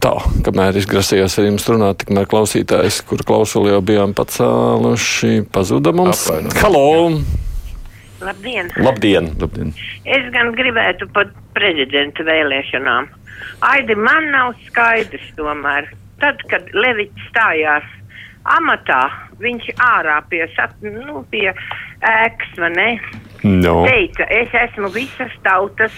tā, 0.00 0.14
kamēr 0.46 0.78
es 0.80 0.86
grasījos 0.88 1.34
ar 1.36 1.50
jums 1.50 1.66
runāt, 1.68 1.98
tikmēr 2.00 2.28
klausītājs, 2.30 3.02
kur 3.04 3.20
klausuli 3.28 3.74
jau 3.74 3.82
bijām 3.84 4.14
pacēluši, 4.16 5.42
pazuda 5.52 5.92
mums. 5.96 6.22
Halo! 6.62 6.86
Labdien! 8.24 8.72
Labdien! 8.80 9.28
Labdien! 9.42 9.74
Es 10.08 10.24
gan 10.32 10.54
gribētu 10.56 11.10
par 11.12 11.28
prezidenta 11.56 12.24
vēlēšanām. 12.24 13.10
Aidi, 13.68 13.98
man 14.00 14.30
nav 14.32 14.56
skaidrs 14.64 15.28
tomēr. 15.36 15.92
Tad, 16.22 16.40
kad 16.48 16.72
Levids 16.72 17.28
stājās 17.28 17.84
amatā, 18.56 19.02
viņš 19.42 19.68
ārā 19.76 20.22
pie, 20.30 20.46
sat, 20.56 20.72
nu, 20.80 21.20
pie 21.28 21.50
ēkas, 22.00 22.54
vai 22.62 22.72
ne? 22.72 22.90
No. 23.44 23.82
Teica, 23.84 24.24
es 24.32 24.54
esmu 24.64 24.88
visas 24.94 25.34
tautas 25.44 25.92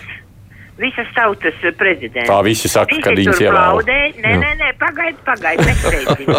visas 0.78 1.08
tautas 1.14 1.54
prezidents. 1.78 2.30
Tā 2.30 2.38
visi 2.46 2.70
saka, 2.70 2.94
visi 2.94 3.04
ka 3.04 3.14
viņas 3.18 3.42
ievēl. 3.44 3.82
Nē, 3.88 4.34
nē, 4.42 4.50
nē, 4.60 4.70
pagaidi, 4.80 5.18
pagaidi, 5.26 5.66
nesteidzīgi. 5.68 6.36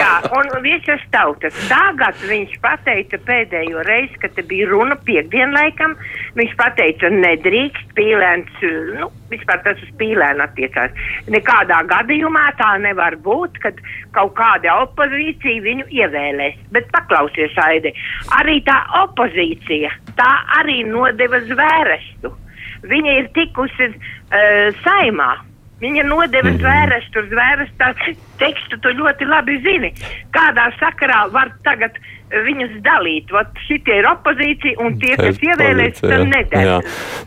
Jā, 0.00 0.10
un 0.36 0.50
visas 0.64 1.04
tautas. 1.14 1.56
Tagad 1.70 2.18
viņš 2.28 2.56
pateica 2.64 3.20
pēdējo 3.28 3.84
reizi, 3.88 4.18
kad 4.22 4.34
te 4.36 4.44
bija 4.48 4.68
runa 4.70 4.98
piekdienlaikam, 5.08 5.96
viņš 6.38 6.56
pateica, 6.60 7.12
nedrīkst 7.14 7.94
pīlēns, 7.98 8.64
nu, 9.00 9.10
vispār 9.32 9.62
tas 9.64 9.80
uz 9.84 9.94
pīlēnu 10.00 10.44
attiecās. 10.44 10.92
Nekādā 11.32 11.80
gadījumā 11.90 12.48
tā 12.60 12.74
nevar 12.84 13.16
būt, 13.24 13.60
kad 13.64 13.80
kaut 14.16 14.34
kāda 14.38 14.80
opozīcija 14.84 15.64
viņu 15.64 15.88
ievēlēs. 16.00 16.60
Bet 16.74 16.90
paklausies, 16.94 17.56
Aidi, 17.64 17.94
arī 18.38 18.60
tā 18.66 18.76
opozīcija, 19.04 19.94
tā 20.20 20.30
arī 20.60 20.82
nodeva 20.88 21.40
zvērestu. 21.48 22.34
Viņa 22.82 23.18
ir 23.22 23.30
tikusi 23.36 23.90
uh, 23.92 24.74
saimā. 24.84 25.34
Viņa 25.78 26.02
nodeva 26.08 26.50
-hmm. 26.50 26.58
zvērestu, 26.58 27.22
zvērestu 27.30 28.14
tekstu, 28.38 28.78
tu 28.82 28.88
ļoti 28.98 29.28
labi 29.30 29.60
zini. 29.62 29.92
Kādā 30.34 30.72
sakarā 30.80 31.28
var 31.30 31.52
tagad 31.62 31.94
viņus 32.28 32.78
dalīt. 32.84 33.30
Vat 33.32 33.52
šitie 33.66 33.98
ir 34.00 34.08
opozīcija, 34.10 34.78
un 34.84 34.98
tie, 35.00 35.14
kas 35.18 35.38
ievēlēs, 35.42 36.00
tam 36.02 36.26
nedara. 36.28 36.80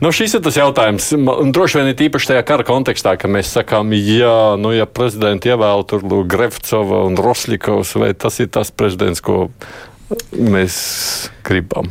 Nu, 0.03 0.11
šis 0.11 0.37
ir 0.37 0.43
tas 0.45 0.57
jautājums. 0.59 1.11
Un 1.15 1.53
droši 1.55 1.79
vien 1.79 1.91
ir 1.91 2.03
īpaši 2.07 2.33
tajā 2.33 2.43
kara 2.47 2.65
kontekstā, 2.67 3.15
ka 3.17 3.31
mēs 3.31 3.53
sakām, 3.55 3.93
jā, 3.97 4.57
nu, 4.61 4.73
ja 4.75 4.85
prezidenti 4.85 5.51
ievēl 5.51 5.85
tur 5.89 6.05
Grefcova 6.29 7.05
un 7.07 7.17
Rosļikovs, 7.17 7.95
vai 8.01 8.13
tas 8.13 8.39
ir 8.43 8.51
tas 8.53 8.71
prezidents, 8.71 9.23
ko 9.23 9.49
mēs 10.35 10.75
gribam. 11.45 11.87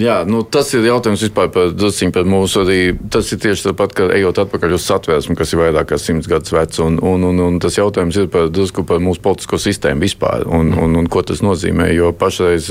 Jā, 0.00 0.22
nu, 0.28 0.42
tas 0.44 0.70
ir 0.76 0.86
jautājums 0.86 1.24
vispār 1.24 1.50
par, 1.52 1.72
drusciņ 1.76 2.12
par 2.14 2.28
mūsu 2.28 2.62
arī. 2.62 2.78
Tas 3.12 3.30
ir 3.34 3.40
tieši 3.42 3.68
tāpat, 3.68 3.94
kā 3.96 4.06
ejot 4.16 4.40
atpakaļ 4.44 4.76
uz 4.76 4.86
satvērsmi, 4.86 5.36
kas 5.38 5.52
ir 5.54 5.62
vairāk 5.62 5.90
kā 5.92 5.98
simts 6.00 6.30
gadus 6.30 6.54
vecs. 6.54 6.80
Un, 6.84 6.98
un, 6.98 7.26
un, 7.28 7.42
un 7.46 7.58
tas 7.62 7.76
jautājums 7.78 8.18
ir 8.20 8.30
par, 8.32 8.48
drusku 8.52 8.86
par 8.88 9.02
mūsu 9.04 9.22
politisko 9.24 9.60
sistēmu 9.62 10.06
vispār 10.06 10.46
un, 10.46 10.72
un, 10.76 10.96
un 11.00 11.10
ko 11.12 11.24
tas 11.26 11.42
nozīmē. 11.44 11.90
Jo 11.96 12.12
pašreiz 12.16 12.70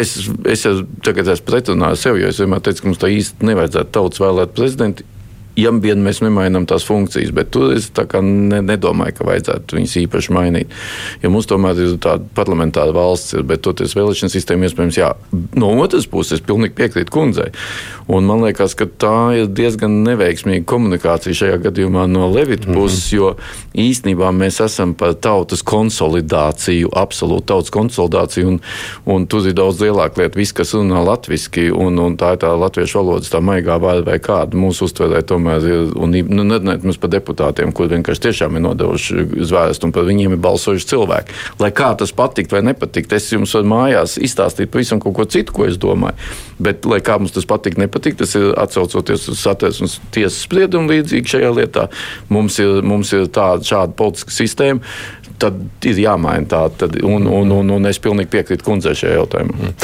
es, 0.00 0.14
es 0.50 0.68
tagad 1.06 1.32
esmu 1.34 1.50
pretrunā 1.50 1.94
ar 1.94 2.00
sevi, 2.00 2.24
jo 2.24 2.30
es 2.32 2.40
vienmēr 2.42 2.64
teicu, 2.64 2.84
ka 2.84 2.90
mums 2.90 3.02
tā 3.02 3.10
īsti 3.14 3.50
nevajadzētu 3.50 3.94
tautas 3.94 4.22
vēlēt 4.22 4.56
prezidentu 4.56 5.08
ja 5.58 5.70
vien 5.82 6.02
mēs 6.04 6.20
nemainām 6.24 6.66
tās 6.70 6.84
funkcijas, 6.86 7.32
bet 7.34 7.52
tur 7.54 7.72
es 7.74 7.90
ne, 8.22 8.60
nedomāju, 8.64 9.18
ka 9.18 9.26
vajadzētu 9.28 9.78
viņas 9.78 9.96
īpaši 10.04 10.34
mainīt. 10.34 10.74
Ja 11.22 11.30
mums 11.32 11.48
tomēr 11.50 11.78
ir 11.80 11.96
tāda 12.02 12.26
parlamentāra 12.36 12.94
valsts, 12.94 13.36
ir, 13.38 13.44
bet 13.46 13.62
toties 13.66 13.94
vēlēšana 13.96 14.32
sistēma 14.32 14.68
iespējams, 14.68 14.98
jā, 14.98 15.12
no 15.58 15.70
otras 15.82 16.08
puses, 16.10 16.38
es 16.40 16.46
pilnīgi 16.46 16.74
piekrītu 16.78 17.14
kundzei. 17.14 17.50
Un 18.10 18.26
man 18.28 18.42
liekas, 18.44 18.74
ka 18.76 18.84
tā 18.86 19.16
ir 19.38 19.48
diezgan 19.54 20.02
neveiksmīga 20.04 20.66
komunikācija 20.68 21.38
šajā 21.38 21.60
gadījumā 21.68 22.08
no 22.10 22.28
Levita 22.32 22.68
mhm. 22.68 22.76
puses, 22.76 23.12
mm 23.12 23.18
-hmm. 23.18 23.22
jo 23.22 23.84
īstenībā 23.86 24.32
mēs 24.34 24.60
esam 24.64 24.94
par 24.94 25.14
tautas 25.14 25.62
konsolidāciju, 25.62 26.90
absolūti 26.92 27.46
tautas 27.46 27.70
konsolidāciju, 27.70 28.48
un, 28.48 28.60
un 29.06 29.26
tur 29.26 29.46
ir 29.46 29.54
daudz 29.54 29.80
lielāka 29.80 30.20
lieta. 30.20 30.38
Viss, 30.38 30.52
kas 30.52 30.74
runā 30.74 31.04
latviski, 31.06 31.70
un, 31.70 31.98
un 31.98 32.16
tā 32.16 32.34
ir 32.34 32.42
tā 32.42 32.52
latviešu 32.58 32.98
valodas, 32.98 33.30
tā 33.30 33.40
maigā 33.40 33.78
vārda 33.80 34.10
vai 34.10 34.18
kāda 34.18 34.56
mūsu 34.56 34.84
uztverē, 34.84 35.22
tomēr 35.22 35.43
ir, 35.64 35.90
un 36.00 36.14
nu, 36.14 36.44
nerunājot 36.46 36.86
mums 36.86 37.00
par 37.00 37.12
deputātiem, 37.12 37.72
kur 37.76 37.88
vienkārši 37.92 38.26
tiešām 38.28 38.58
ir 38.58 38.64
nodevuši 38.64 39.26
zvērestu, 39.48 39.88
un 39.88 39.94
par 39.94 40.06
viņiem 40.08 40.36
ir 40.36 40.42
balsojuši 40.44 40.90
cilvēki. 40.92 41.38
Lai 41.62 41.70
kā 41.76 41.92
tas 41.98 42.14
patikt 42.16 42.54
vai 42.54 42.62
nepatikt, 42.66 43.14
es 43.16 43.30
jums 43.32 43.54
varu 43.56 43.70
mājās 43.72 44.16
izstāstīt 44.20 44.72
pavisam 44.74 45.02
kaut 45.02 45.16
ko 45.18 45.28
citu, 45.28 45.54
ko 45.56 45.68
es 45.68 45.78
domāju. 45.80 46.16
Bet, 46.64 46.86
lai 46.88 47.00
kā 47.04 47.18
mums 47.18 47.34
tas 47.34 47.48
patīk, 47.50 47.78
nepatīk, 47.80 48.18
tas 48.20 48.34
ir 48.38 48.52
atcaucoties 48.60 49.28
uz 49.32 49.42
satversmes 49.42 49.98
tiesas 50.14 50.44
spriedumu 50.46 50.92
līdzīgi 50.92 51.36
šajā 51.36 51.52
lietā. 51.56 51.88
Mums 52.32 52.60
ir, 52.62 52.80
mums 52.86 53.12
ir 53.16 53.28
tāda 53.34 53.66
šāda 53.66 53.96
politiska 53.98 54.34
sistēma, 54.34 54.94
tad 55.40 55.86
ir 55.86 56.00
jāmaina 56.04 56.48
tā. 56.50 56.62
Tad, 56.78 56.96
un, 57.04 57.26
un, 57.28 57.52
un, 57.54 57.72
un 57.76 57.88
es 57.90 58.00
pilnīgi 58.02 58.30
piekrītu 58.32 58.66
kundzei 58.66 58.94
šajā 58.98 59.18
jautājumā. 59.18 59.54
Mm. 59.54 59.74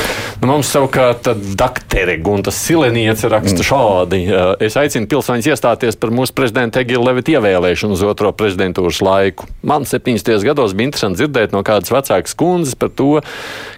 Nu, 0.40 0.48
mums 0.52 0.70
savukārt 0.72 1.28
doktori 1.58 2.16
Gunta 2.24 2.52
Sileniece 2.54 3.28
raksta 3.30 3.58
mm. 3.58 3.66
šādi. 3.66 4.20
Es 4.64 4.76
aicinu 4.80 5.08
pilsoņus 5.10 5.50
iestāties 5.52 5.98
par 6.00 6.12
mūsu 6.14 6.34
prezidenta 6.36 6.82
Egila 6.82 7.10
Levita 7.10 7.34
ievēlēšanu 7.36 7.96
uz 7.96 8.04
otro 8.06 8.32
prezidentūras 8.36 9.02
laiku. 9.04 9.48
Man 9.66 9.86
70. 9.88 10.32
gados 10.46 10.74
bija 10.76 10.90
interesanti 10.90 11.20
dzirdēt 11.20 11.54
no 11.56 11.64
kādas 11.66 11.92
vecākas 11.92 12.36
kundzes 12.38 12.78
par 12.80 12.92
to, 12.96 13.10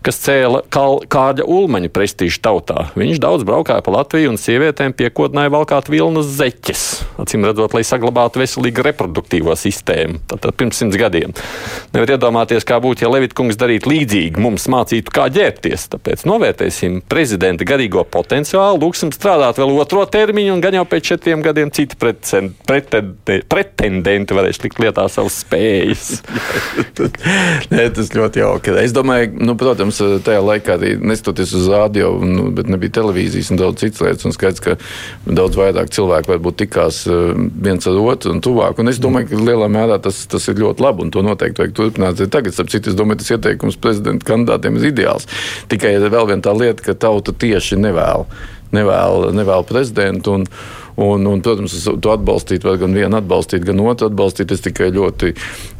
kas 0.06 0.20
cēla 0.22 0.62
kāda 0.70 1.46
ulmaņa 1.48 1.90
prestižu 1.92 2.42
tautā. 2.44 2.88
Viņš 2.98 3.22
daudz 3.22 3.46
braukāja 3.48 3.84
pa 3.84 3.96
Latviju 3.98 4.32
un 4.32 4.40
sievietēm 4.40 4.94
piekodināja 4.96 5.52
valkāt 5.52 5.90
vilnas 5.92 6.30
zeķes, 6.38 6.86
acīm 7.22 7.46
redzot, 7.48 7.74
lai 7.76 7.84
saglabātu 7.86 8.42
veselīgu 8.42 8.86
reproduktīvo 8.86 9.56
sistēmu. 9.58 10.22
Tātad 10.30 10.56
pirms 10.58 10.78
simts 10.82 11.00
gadiem. 11.00 11.34
Nevar 11.92 12.14
iedomāties, 12.16 12.64
kā 12.68 12.78
būtu, 12.82 13.04
ja 13.04 13.10
Levitkungs 13.12 13.58
darītu 13.60 13.90
līdzīgi, 13.92 14.40
mums 14.42 14.68
mācītu, 14.72 15.12
kā 15.12 15.28
ģērbties. 15.32 15.88
Tāpēc 15.92 16.24
novērtēsim 16.28 17.00
prezidenta 17.10 17.66
garīgo 17.68 18.04
potenciālu, 18.08 18.80
lūksim 18.82 19.12
strādāt 19.14 19.60
vēl 19.60 19.74
otro 19.82 20.04
termiņu, 20.08 20.54
un 20.56 20.62
gan 20.64 20.76
jau 20.78 20.84
pēc 20.88 21.12
četriem 21.12 21.44
gadiem 21.44 21.72
citi 21.74 21.98
pretendenti 23.52 24.38
varēs 24.38 24.62
likt 24.64 24.80
lietā 24.82 25.06
savas 25.12 25.42
spējas. 25.44 26.22
Nē, 27.72 27.88
tas 27.96 28.12
ļoti 28.16 28.42
jauki. 28.42 28.76
Es 28.82 28.94
domāju, 28.96 29.32
nu, 29.42 29.56
protams, 29.60 30.00
tajā 30.24 30.40
laikā 30.44 30.76
arī 30.78 30.94
nestoties 31.02 31.52
uz 31.58 31.68
rādio, 31.72 32.14
nu, 32.24 32.48
bet 32.56 32.70
nebija 32.72 32.98
televīzijas 33.00 33.52
un 33.52 33.60
daudz 33.60 33.82
citas 33.82 34.02
lietas, 34.04 34.26
un 34.28 34.34
skaidrs, 34.34 34.62
ka 34.64 34.76
daudz 35.26 35.58
vairāk 35.58 35.92
cilvēku 35.92 36.32
varbūt 36.32 36.60
tikās 36.64 37.02
eh, 37.10 37.34
viens 37.36 37.86
ar 37.88 37.98
otru 38.00 38.32
un 38.34 38.40
tuvāk. 38.44 38.80
Un 38.80 38.92
es 38.92 39.00
domāju, 39.02 39.30
ka 39.30 39.42
lielā 39.50 39.68
mērā 39.72 39.98
tas, 40.02 40.24
tas 40.30 40.48
ir 40.50 40.60
ļoti 40.62 40.84
labi, 40.84 41.06
un 41.06 41.12
to 41.14 41.24
noteikti 41.24 41.51
noteikti 41.52 41.62
vajag 41.62 41.76
turpināt. 41.76 42.22
Tagad, 42.32 42.58
ap 42.58 42.70
citu, 42.72 42.90
es 42.90 42.96
domāju, 42.96 43.22
tas 43.22 43.32
ieteikums 43.36 43.78
prezidenta 43.80 44.26
kandidātiem 44.28 44.78
ir 44.78 44.90
ideāls. 44.92 45.28
Tikai 45.68 45.96
vēl 46.00 46.28
viena 46.28 46.42
tā 46.42 46.54
lieta, 46.56 46.82
ka 46.82 46.94
tauta 46.94 47.32
tieši 47.32 47.78
nevēl, 47.80 48.26
nevēl, 48.72 49.32
nevēl 49.36 49.66
prezidentu. 49.68 50.38
Un, 50.40 50.46
Un, 50.96 51.26
un, 51.26 51.40
protams, 51.40 51.74
to 52.04 52.12
atbalstīt, 52.12 52.66
var 52.66 52.76
gan 52.80 52.92
vienu 52.96 53.16
atbalstīt, 53.16 53.64
gan 53.64 53.80
otru 53.80 54.10
atbalstīt. 54.10 54.52
Es 54.52 54.64
tikai 54.64 54.90
ļoti 54.92 55.32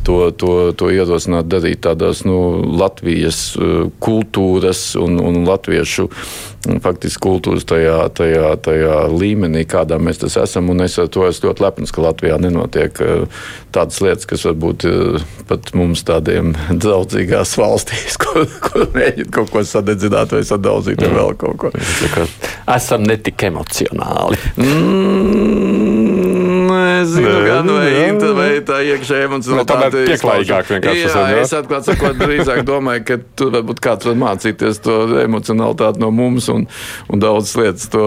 to, 0.07 0.19
to, 0.41 0.55
to 0.79 0.89
ierosinātu 0.95 1.53
darīt 1.53 1.83
tādās 1.85 2.25
nu, 2.25 2.39
Latvijas 2.81 3.43
uh, 3.59 3.91
kultūras 4.03 4.93
un, 5.01 5.21
un 5.21 5.43
latviešu 5.49 6.09
faktiski 6.83 7.23
kultūras 7.25 7.67
tajā, 7.67 7.97
tajā, 8.15 8.53
tajā 8.63 8.97
līmenī, 9.11 9.65
kādā 9.69 9.99
mēs 9.99 10.23
tas 10.23 10.37
esam. 10.45 10.71
Un 10.73 10.85
es 10.85 10.95
ar 11.03 11.11
to 11.13 11.27
esmu 11.27 11.51
ļoti 11.51 11.65
lepns, 11.65 11.93
ka 11.95 12.05
Latvijā 12.07 12.39
nenotiek 12.43 13.03
uh, 13.03 13.45
tādas 13.75 14.01
lietas, 14.05 14.29
kas 14.31 14.47
varbūt 14.49 14.87
uh, 14.89 15.29
pat 15.51 15.73
mums 15.77 16.05
tādiem 16.09 16.55
draudzīgās 16.83 17.57
valstīs, 17.61 18.19
kur, 18.23 18.47
kur 18.65 18.89
mēģina 18.97 19.31
kaut 19.35 19.53
ko 19.53 19.65
sadedzināt 19.67 20.35
vai 20.37 20.45
sadaudzīt 20.47 21.03
vai 21.03 21.15
vēl 21.19 21.37
kaut 21.43 21.61
ko. 21.67 21.75
Esam 22.71 23.07
netik 23.09 23.43
emocionāli. 23.49 24.39
Mm 24.57 25.83
nezinu, 27.03 27.29
gan 27.47 27.69
vai, 27.69 28.33
vai 28.37 28.49
tā 28.67 28.79
iekšējā 28.87 29.29
emocionalitāte. 29.29 30.03
Pieklājīgāk 30.09 30.71
vienkārši. 30.71 31.05
Jā, 31.05 31.23
jā, 31.33 31.43
es 31.43 31.55
atklāt 31.57 31.89
sakot, 31.89 32.19
drīzāk 32.21 32.63
domāju, 32.69 33.05
ka 33.09 33.19
tur 33.39 33.53
varbūt 33.57 33.83
kāds 33.85 34.09
var 34.09 34.19
mācīties 34.23 34.83
to 34.85 34.99
emocionalitāti 35.23 36.03
no 36.03 36.13
mums 36.15 36.49
un, 36.53 36.67
un 37.13 37.23
daudz 37.23 37.55
lietas 37.59 37.89
to 37.93 38.05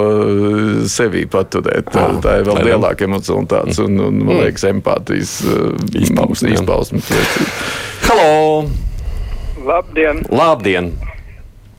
sevī 0.92 1.26
paturēt. 1.32 1.90
Tā, 1.94 2.08
ah, 2.10 2.22
tā 2.24 2.38
ir 2.42 2.48
vēl 2.50 2.62
lielāka 2.72 3.08
emocionalitātes 3.08 3.82
un, 3.84 4.00
un, 4.00 4.22
man 4.22 4.36
mm. 4.36 4.46
liekas, 4.46 4.68
empātijas 4.72 5.36
uh, 5.48 5.74
izpausme. 6.00 7.04
Halo! 8.06 8.32
Labdien! 9.66 10.26
Labdien! 10.30 10.94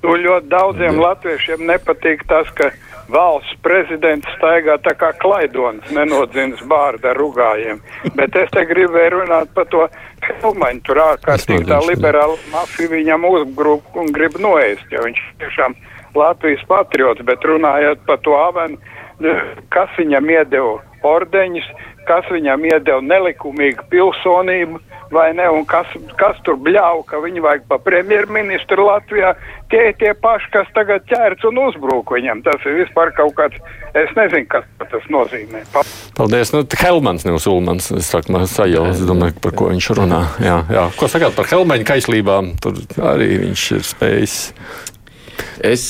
Tu 0.06 0.18
ļoti 0.22 0.50
daudziem 0.52 1.00
latviešiem 1.02 1.64
nepatīk 1.66 2.22
tas, 2.30 2.50
ka 2.54 2.70
valsts 3.10 3.54
prezidents 3.62 4.28
staigā 4.36 4.76
tā 4.82 4.94
kā 4.98 5.12
klaidonis, 5.22 5.90
nenodzins 5.94 6.62
bārda 6.70 7.14
rugājiem. 7.18 7.80
Bet 8.18 8.36
es 8.38 8.50
te 8.54 8.62
gribēju 8.70 9.20
runāt 9.20 9.50
par 9.54 9.68
to 9.72 9.86
Helmaņu, 10.26 10.82
tur 10.86 11.02
ārkārtīgi 11.04 11.68
tā 11.70 11.78
liberāla 11.86 12.38
mafija 12.52 12.90
viņam 12.94 13.26
uzgrūp 13.30 13.98
un 14.00 14.10
grib 14.14 14.38
noēst, 14.42 14.86
jo 14.90 15.04
viņš 15.06 15.22
tiešām 15.42 15.76
Latvijas 16.16 16.62
patriots, 16.70 17.22
bet 17.26 17.44
runājot 17.44 18.02
par 18.08 18.22
to 18.24 18.34
avenu, 18.38 18.78
kas 19.74 19.90
viņam 19.98 20.30
iedeva 20.32 20.78
ordeņus, 21.06 21.68
kas 22.06 22.26
viņam 22.30 22.66
iedeva 22.68 23.02
nelikumīgu 23.02 23.86
pilsonību, 23.90 24.80
vai 25.10 25.34
ne, 25.34 25.46
un 25.50 25.64
kas, 25.68 25.86
kas 26.18 26.38
tur 26.46 26.58
bļauj, 26.62 27.04
ka 27.10 27.20
viņi 27.22 27.42
vajag 27.42 27.66
pa 27.70 27.78
premjerministru 27.82 28.86
Latvijā, 28.88 29.34
tie 29.70 29.88
ir 29.90 29.96
tie 30.00 30.12
paši, 30.18 30.50
kas 30.54 30.70
tagad 30.74 31.06
ķērts 31.10 31.46
un 31.50 31.60
uzbrūk 31.66 32.10
viņam. 32.16 32.42
Tas 32.46 32.66
ir 32.66 32.80
vispār 32.82 33.12
kaut 33.16 33.34
kāds, 33.38 33.60
es 33.94 34.10
nezinu, 34.18 34.48
kas 34.50 34.66
tas 34.82 35.06
nozīmē. 35.12 35.62
Paldies, 36.18 36.52
nu, 36.54 36.64
Helmans, 36.82 37.26
nevis 37.28 37.46
Ulmans, 37.50 37.90
es 37.94 38.10
saku, 38.10 38.34
man 38.34 38.46
sajau, 38.50 38.88
es 38.92 39.02
domāju, 39.06 39.38
par 39.44 39.56
ko 39.58 39.70
viņš 39.70 39.90
runā. 40.00 40.22
Jā, 40.42 40.60
jā. 40.72 40.88
Ko 40.98 41.10
sakāt 41.10 41.38
par 41.38 41.50
Helmeņa 41.50 41.88
kaislībām? 41.94 42.54
Tur 42.62 42.82
arī 43.14 43.32
viņš 43.46 43.70
ir 43.78 43.86
spējis. 43.86 44.38
Es, 45.66 45.84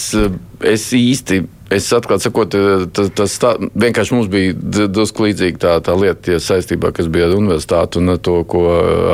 es 0.66 0.88
īsti 0.96 1.44
Es 1.66 1.88
atklāti 1.90 2.28
sakot, 2.28 2.54
tas, 2.94 3.08
tas 3.18 3.32
tā, 3.42 3.49
vienkārši 3.75 4.14
mums 4.14 4.28
bija 4.30 4.54
drusku 4.87 5.25
līdzīga 5.26 5.58
tā, 5.64 5.73
tā 5.88 5.96
lieta, 5.99 6.37
ja 6.37 6.42
saistībā, 6.42 6.92
kas 6.94 7.08
bija 7.11 7.26
ar 7.26 7.35
universitāti 7.35 7.99
un 7.99 8.12
ar 8.14 8.20
to, 8.23 8.37
ko 8.46 8.62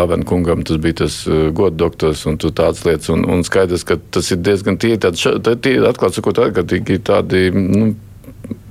Avena 0.02 0.26
kungam 0.28 0.60
tas 0.68 0.76
bija 0.82 0.98
tas 1.00 1.16
uh, 1.30 1.46
godu 1.48 1.80
doktors 1.80 2.26
un 2.28 2.36
tādas 2.42 2.84
lietas. 2.84 3.08
Un, 3.14 3.24
un 3.24 3.40
skaidrs, 3.48 3.86
ka 3.88 3.96
tas 4.12 4.28
ir 4.34 4.42
diezgan 4.44 4.76
tie, 4.76 4.98
tādi, 5.00 5.56
tie, 5.64 5.78
atklāti 5.88 6.20
sakot, 6.20 6.42
ārkārtīgi 6.44 7.00
tādi. 7.08 7.46
Nu, 7.56 7.94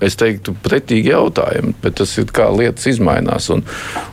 es 0.01 0.17
teiktu, 0.17 0.53
pretīgi 0.65 1.11
jautājumi, 1.13 1.75
bet 1.83 1.99
tas 2.01 2.11
ir 2.17 2.29
kā 2.33 2.47
lietas 2.53 2.87
izmainās. 2.89 3.49
Un, 3.53 3.63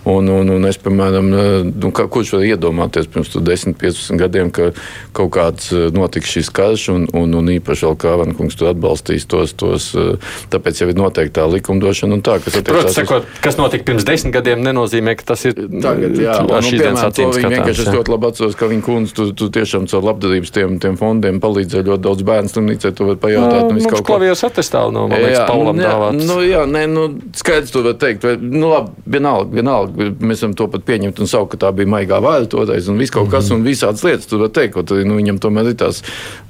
un, 0.08 0.28
un, 0.32 0.52
un 0.58 0.68
es, 0.68 0.78
piemēram, 0.82 1.30
nu, 1.72 1.90
kā, 1.96 2.06
kurš 2.12 2.34
var 2.36 2.46
iedomāties 2.48 3.08
pirms 3.12 3.32
10, 3.32 3.76
15 3.80 4.20
gadiem, 4.20 4.52
ka 4.54 4.70
kaut 5.16 5.32
kāds 5.34 5.70
eh, 5.72 5.88
notiks 5.94 6.34
šis 6.36 6.52
karš, 6.54 6.88
un, 6.94 7.06
un, 7.16 7.36
un 7.40 7.52
īpaši 7.56 7.88
vēl 7.88 7.96
Kāvankungs 7.98 8.58
tur 8.58 8.70
atbalstīs 8.72 9.26
tos, 9.30 9.54
tos, 9.58 9.90
eh, 9.98 10.34
tāpēc 10.52 10.82
jau 10.82 10.90
ir 10.92 11.00
noteikti 11.00 11.36
tā 11.40 11.46
likumdošana 11.48 12.18
un 12.18 12.24
tā, 12.24 12.38
kas. 12.44 12.58
Protams, 12.68 12.96
sakot, 12.96 13.28
kas 13.44 13.58
notika 13.60 13.88
pirms 13.88 14.06
desmit 14.08 14.36
gadiem, 14.36 14.62
nenozīmē, 14.66 15.16
ka 15.18 15.32
tas 15.32 15.46
ir 15.48 15.56
tagad, 15.56 16.18
jā, 16.20 16.36
un, 16.44 16.52
nu, 16.52 16.72
piemēram, 16.74 17.14
to 17.16 17.30
viņi 17.32 17.52
vienkārši 17.56 17.86
es 17.86 17.92
ļoti 17.96 18.14
labi 18.14 18.30
atceros, 18.30 18.58
ka 18.58 18.68
viņa 18.70 18.84
kundze 18.84 19.16
tu, 19.16 19.28
tu 19.38 19.48
tiešām 19.54 19.88
caur 19.90 20.06
labdarības 20.10 20.54
tiem, 20.54 20.76
tiem 20.82 20.98
fondiem 21.00 21.40
palīdzēja 21.42 21.86
ļoti 21.88 22.04
daudz 22.04 22.26
bērnu 22.28 22.52
slimnīcē, 22.52 22.92
tu 22.96 23.08
vari 23.08 23.20
pajautāt. 23.22 23.68
Nu, 23.68 23.78
nu, 23.78 23.88
kaut 23.88 24.02
ko. 24.02 24.06
Klavieres 24.12 24.44
attestāvu 24.46 24.94
no, 24.94 25.06
man 25.10 25.77
Paulam 25.78 26.18
dāvātas. 26.18 26.28
Nu, 26.28 26.38
jā, 26.44 26.62
nē, 26.68 26.84
nu, 26.92 27.06
skaidrs, 27.38 27.72
to 27.74 27.82
var 27.86 27.98
teikt. 28.00 28.26
Vai, 28.26 28.36
nu, 28.42 28.68
labi, 28.72 28.94
vienalga, 29.16 29.50
vienalga, 29.58 30.10
mēs 30.20 30.44
varam 30.44 30.56
to 30.58 30.68
pat 30.74 30.86
pieņemt 30.88 31.22
un 31.22 31.30
saukt, 31.30 31.54
ka 31.54 31.62
tā 31.66 31.72
bija 31.76 31.90
maigā 31.94 32.20
vārda 32.24 32.50
toreiz 32.54 32.88
un 32.90 33.00
viss 33.00 33.14
kaut 33.14 33.30
kas, 33.32 33.52
un 33.54 33.66
visādas 33.66 34.04
lietas 34.06 34.30
tur 34.30 34.44
var 34.46 34.54
teikt, 34.54 34.80
arī 34.84 35.06
nu, 35.08 35.18
viņam 35.20 35.42
tomēr 35.42 35.72
ir 35.72 35.78
tās 35.80 36.02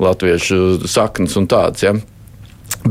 latviešu 0.02 0.88
saknes 0.88 1.37
un 1.40 1.50
tāds. 1.50 1.87
Ja? 1.87 1.97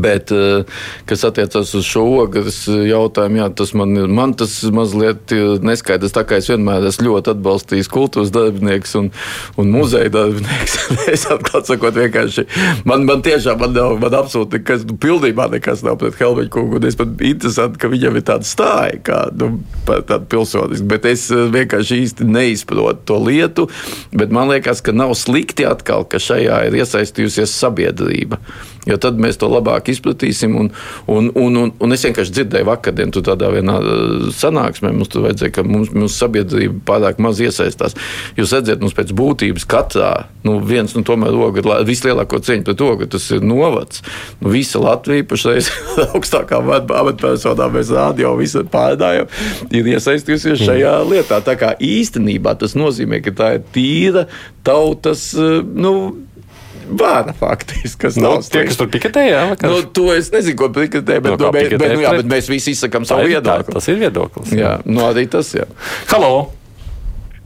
Bet, 0.04 0.32
eh, 0.36 0.64
kas 1.10 1.26
attiecas 1.28 1.74
uz 1.78 1.88
šo 1.88 2.06
ogles 2.24 2.64
jautājumu, 2.68 3.42
jā, 3.42 3.50
tas 3.58 3.74
man, 3.78 3.96
man 4.14 4.36
tas 4.38 4.60
mazliet 4.74 5.34
neskaidrs. 5.66 6.16
Tā 6.16 6.26
kā 6.28 6.42
es 6.42 6.50
vienmēr 6.52 6.88
esmu 6.90 7.10
ļoti 7.10 7.34
atbalstījis 7.36 7.92
kultūras 7.92 8.34
darbinieks 8.36 8.96
un, 9.00 9.12
un 9.58 9.72
muzeja 9.74 10.12
darbinieks. 10.14 10.78
es 11.16 11.28
atklāti 11.32 11.74
sakot, 11.74 11.98
vienkārši 11.98 12.48
man, 12.88 13.06
man 13.08 13.24
tiešām 13.26 13.62
man 13.62 13.74
nav, 13.76 13.98
man 14.02 14.18
absolūti 14.20 14.60
nekas, 14.60 14.86
nu, 14.88 14.98
pilnībā 15.02 15.48
nekas 15.54 15.84
nav 15.86 16.00
pret 16.02 16.18
Helveņu 16.20 16.54
kungu. 16.54 16.82
Es 16.88 16.98
pat 17.00 17.14
interesanti, 17.26 17.82
ka 17.82 17.92
viņam 17.92 18.20
ir 18.20 18.26
tāda 18.28 18.48
stāja, 18.48 19.02
kā 19.08 19.20
nu, 19.38 19.52
tāda 19.88 20.22
pilsoniska. 20.30 20.88
Bet 20.94 21.08
es 21.10 21.28
eh, 21.34 21.48
vienkārši 21.54 22.02
īsti 22.06 22.28
neizprotu 22.30 23.06
to 23.08 23.20
lietu. 23.24 23.68
Bet 24.16 24.34
man 24.34 24.52
liekas, 24.52 24.84
ka 24.84 24.96
nav 24.96 25.16
slikti 25.18 25.68
atkal, 25.68 26.06
ka 26.08 26.22
šajā 26.22 26.64
ir 26.68 26.82
iesaistījusies 26.82 27.54
sabiedrība. 27.58 28.42
Jo 28.88 28.96
tad 29.04 29.20
mēs 29.20 29.40
to 29.40 29.50
labāk 29.52 29.87
izplatīsim. 29.92 30.56
Un, 30.58 30.70
un, 31.08 31.30
un, 31.36 31.60
un, 31.64 31.74
un 31.84 31.96
es 31.96 32.06
vienkārši 32.08 32.34
dzirdēju 32.36 32.68
vakardien, 32.68 33.12
tu 33.14 33.24
tādā 33.26 33.50
vienā 33.54 33.78
uh, 33.80 34.28
sanāksmē, 34.36 34.92
mums 34.96 35.12
tur 35.14 35.26
vajadzēja, 35.28 35.54
ka 35.58 35.66
mums, 35.68 35.92
mums 35.96 36.18
sabiedrība 36.20 36.80
pārāk 36.88 37.22
maz 37.24 37.42
iesaistās. 37.44 37.98
Jūs 38.38 38.56
redzat, 38.56 38.84
mums 38.84 38.96
pēc 38.98 39.14
būtības 39.18 39.68
katrā, 39.70 40.12
nu 40.48 40.58
viens, 40.64 40.96
nu 40.98 41.04
tomēr 41.08 41.36
oga, 41.36 41.80
vislielāko 41.88 42.42
cieņu 42.44 42.68
pret 42.68 42.84
ogu, 42.86 43.10
tas 43.12 43.28
ir 43.36 43.46
novads. 43.46 44.04
Nu, 44.42 44.52
visa 44.54 44.82
Latvija 44.84 45.28
pašreiz 45.28 45.72
augstākā 46.14 46.62
amatpersonā 46.62 47.70
mēs 47.74 47.92
rādio 47.94 48.36
visu 48.40 48.64
pārdājam, 48.72 49.32
ir 49.72 49.92
iesaistījusies 49.96 50.64
šajā 50.68 50.96
lietā. 51.10 51.42
Tā 51.46 51.58
kā 51.60 51.74
īstenībā 51.84 52.58
tas 52.60 52.78
nozīmē, 52.78 53.22
ka 53.26 53.36
tā 53.38 53.52
ir 53.58 53.68
tīra 53.76 54.28
tautas, 54.68 55.30
uh, 55.38 55.62
nu, 55.64 55.94
vāra 56.88 57.34
faktiski. 57.38 58.00
Kas 58.06 58.20
nu, 58.20 58.36
tie, 58.44 58.66
kas 58.68 58.80
tur 58.80 58.90
piketēja, 58.94 59.40
jā, 59.40 59.58
nu, 59.70 59.82
to 59.94 60.10
es 60.16 60.30
nezinu, 60.34 60.58
ko 60.60 60.70
piketēja, 60.76 61.24
bet, 61.24 61.34
no, 61.34 61.48
nu, 61.48 61.56
bet, 61.56 61.74
bet, 61.76 61.96
nu, 61.96 62.04
jā, 62.06 62.14
bet 62.22 62.30
mēs 62.32 62.52
visi 62.52 62.76
izsakām 62.76 63.08
savu 63.08 63.28
viedokli. 63.32 63.76
Tas 63.78 63.90
ir 63.92 64.00
viedoklis. 64.02 64.54
Jā, 64.54 64.78
jā 64.78 64.78
nu, 64.86 65.04
arī 65.08 65.28
tas, 65.32 65.52
jā. 65.58 65.68
Halo! 66.12 66.54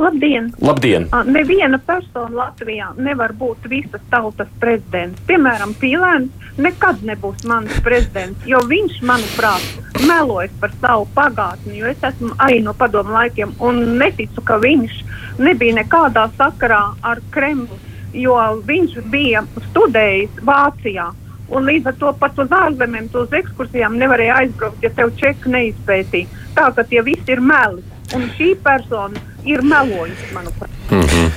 Labdien! 0.01 0.47
Labdien. 0.65 1.05
Neviena 1.29 1.77
persona 1.85 2.33
Latvijā 2.33 2.87
nevar 2.97 3.35
būt 3.37 3.67
visas 3.69 4.01
tautas 4.09 4.49
prezidents. 4.59 5.21
Piemēram, 5.29 5.75
Pīlēns 5.77 6.57
nekad 6.61 7.03
nebūs 7.05 7.45
mans 7.49 7.75
prezidents, 7.85 8.41
jo 8.49 8.63
viņš, 8.65 8.97
manuprāt, 9.05 9.67
melojas 10.07 10.55
par 10.59 10.73
savu 10.79 11.05
pagātni, 11.13 11.77
jo 11.83 11.91
es 11.91 12.01
esmu 12.09 12.33
arī 12.41 12.63
no 12.65 12.73
padomu 12.73 13.13
laikiem 13.13 13.53
un 13.61 13.83
neticu, 14.01 14.41
ka 14.41 14.57
viņš 14.63 14.97
nebija 15.41 15.77
nekādā 15.83 16.27
sakarā 16.39 16.81
ar 17.05 17.21
Kremlu 17.29 17.77
jo 18.13 18.37
viņš 18.67 18.97
bija 19.11 19.43
studējis 19.69 20.41
Vācijā. 20.47 21.11
Un 21.51 21.67
līdz 21.67 21.91
ar 21.91 21.95
to 21.99 22.13
pat 22.19 22.39
uz 22.39 22.53
ārzemēm, 22.55 23.09
uz 23.19 23.33
ekskursijām 23.41 23.97
nevarēja 23.99 24.37
aizbraukt, 24.43 24.83
ja 24.83 24.91
tev 24.95 25.11
čeku 25.19 25.51
neizpētīja. 25.51 26.43
Tā 26.55 26.69
ka 26.75 26.85
tie 26.87 27.03
visi 27.03 27.27
ir 27.33 27.43
meli. 27.43 27.83
Un 28.15 28.27
šī 28.37 28.53
persona 28.63 29.19
ir 29.47 29.63
melojusi, 29.63 30.33
manuprāt. 30.35 30.69
Mm 30.91 31.07
-hmm. 31.07 31.31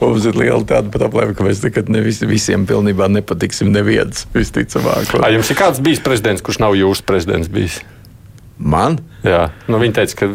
Mums 0.00 0.24
ir 0.24 0.36
liela 0.36 0.60
tāda 0.64 0.92
problēma, 0.92 1.34
ka 1.36 1.44
mēs 1.44 1.62
nekad 1.64 1.88
ne 1.88 2.00
visi, 2.04 2.26
visiem 2.26 2.66
pilnībā 2.66 3.08
nepatiksim. 3.08 3.72
Neviens, 3.72 4.26
visticamāk. 4.34 5.20
Vai 5.20 5.34
jums 5.34 5.50
ir 5.50 5.56
kāds 5.56 5.80
bijis 5.80 6.02
prezidents, 6.04 6.42
kurš 6.42 6.58
nav 6.58 6.76
jūsu 6.78 7.06
prezidents 7.06 7.48
bijis? 7.48 7.80
Man? 8.58 8.98
Jā, 9.24 9.50
nu, 9.68 9.78
viņi 9.80 9.96
teica, 9.96 10.16
ka 10.20 10.26
uh, 10.26 10.34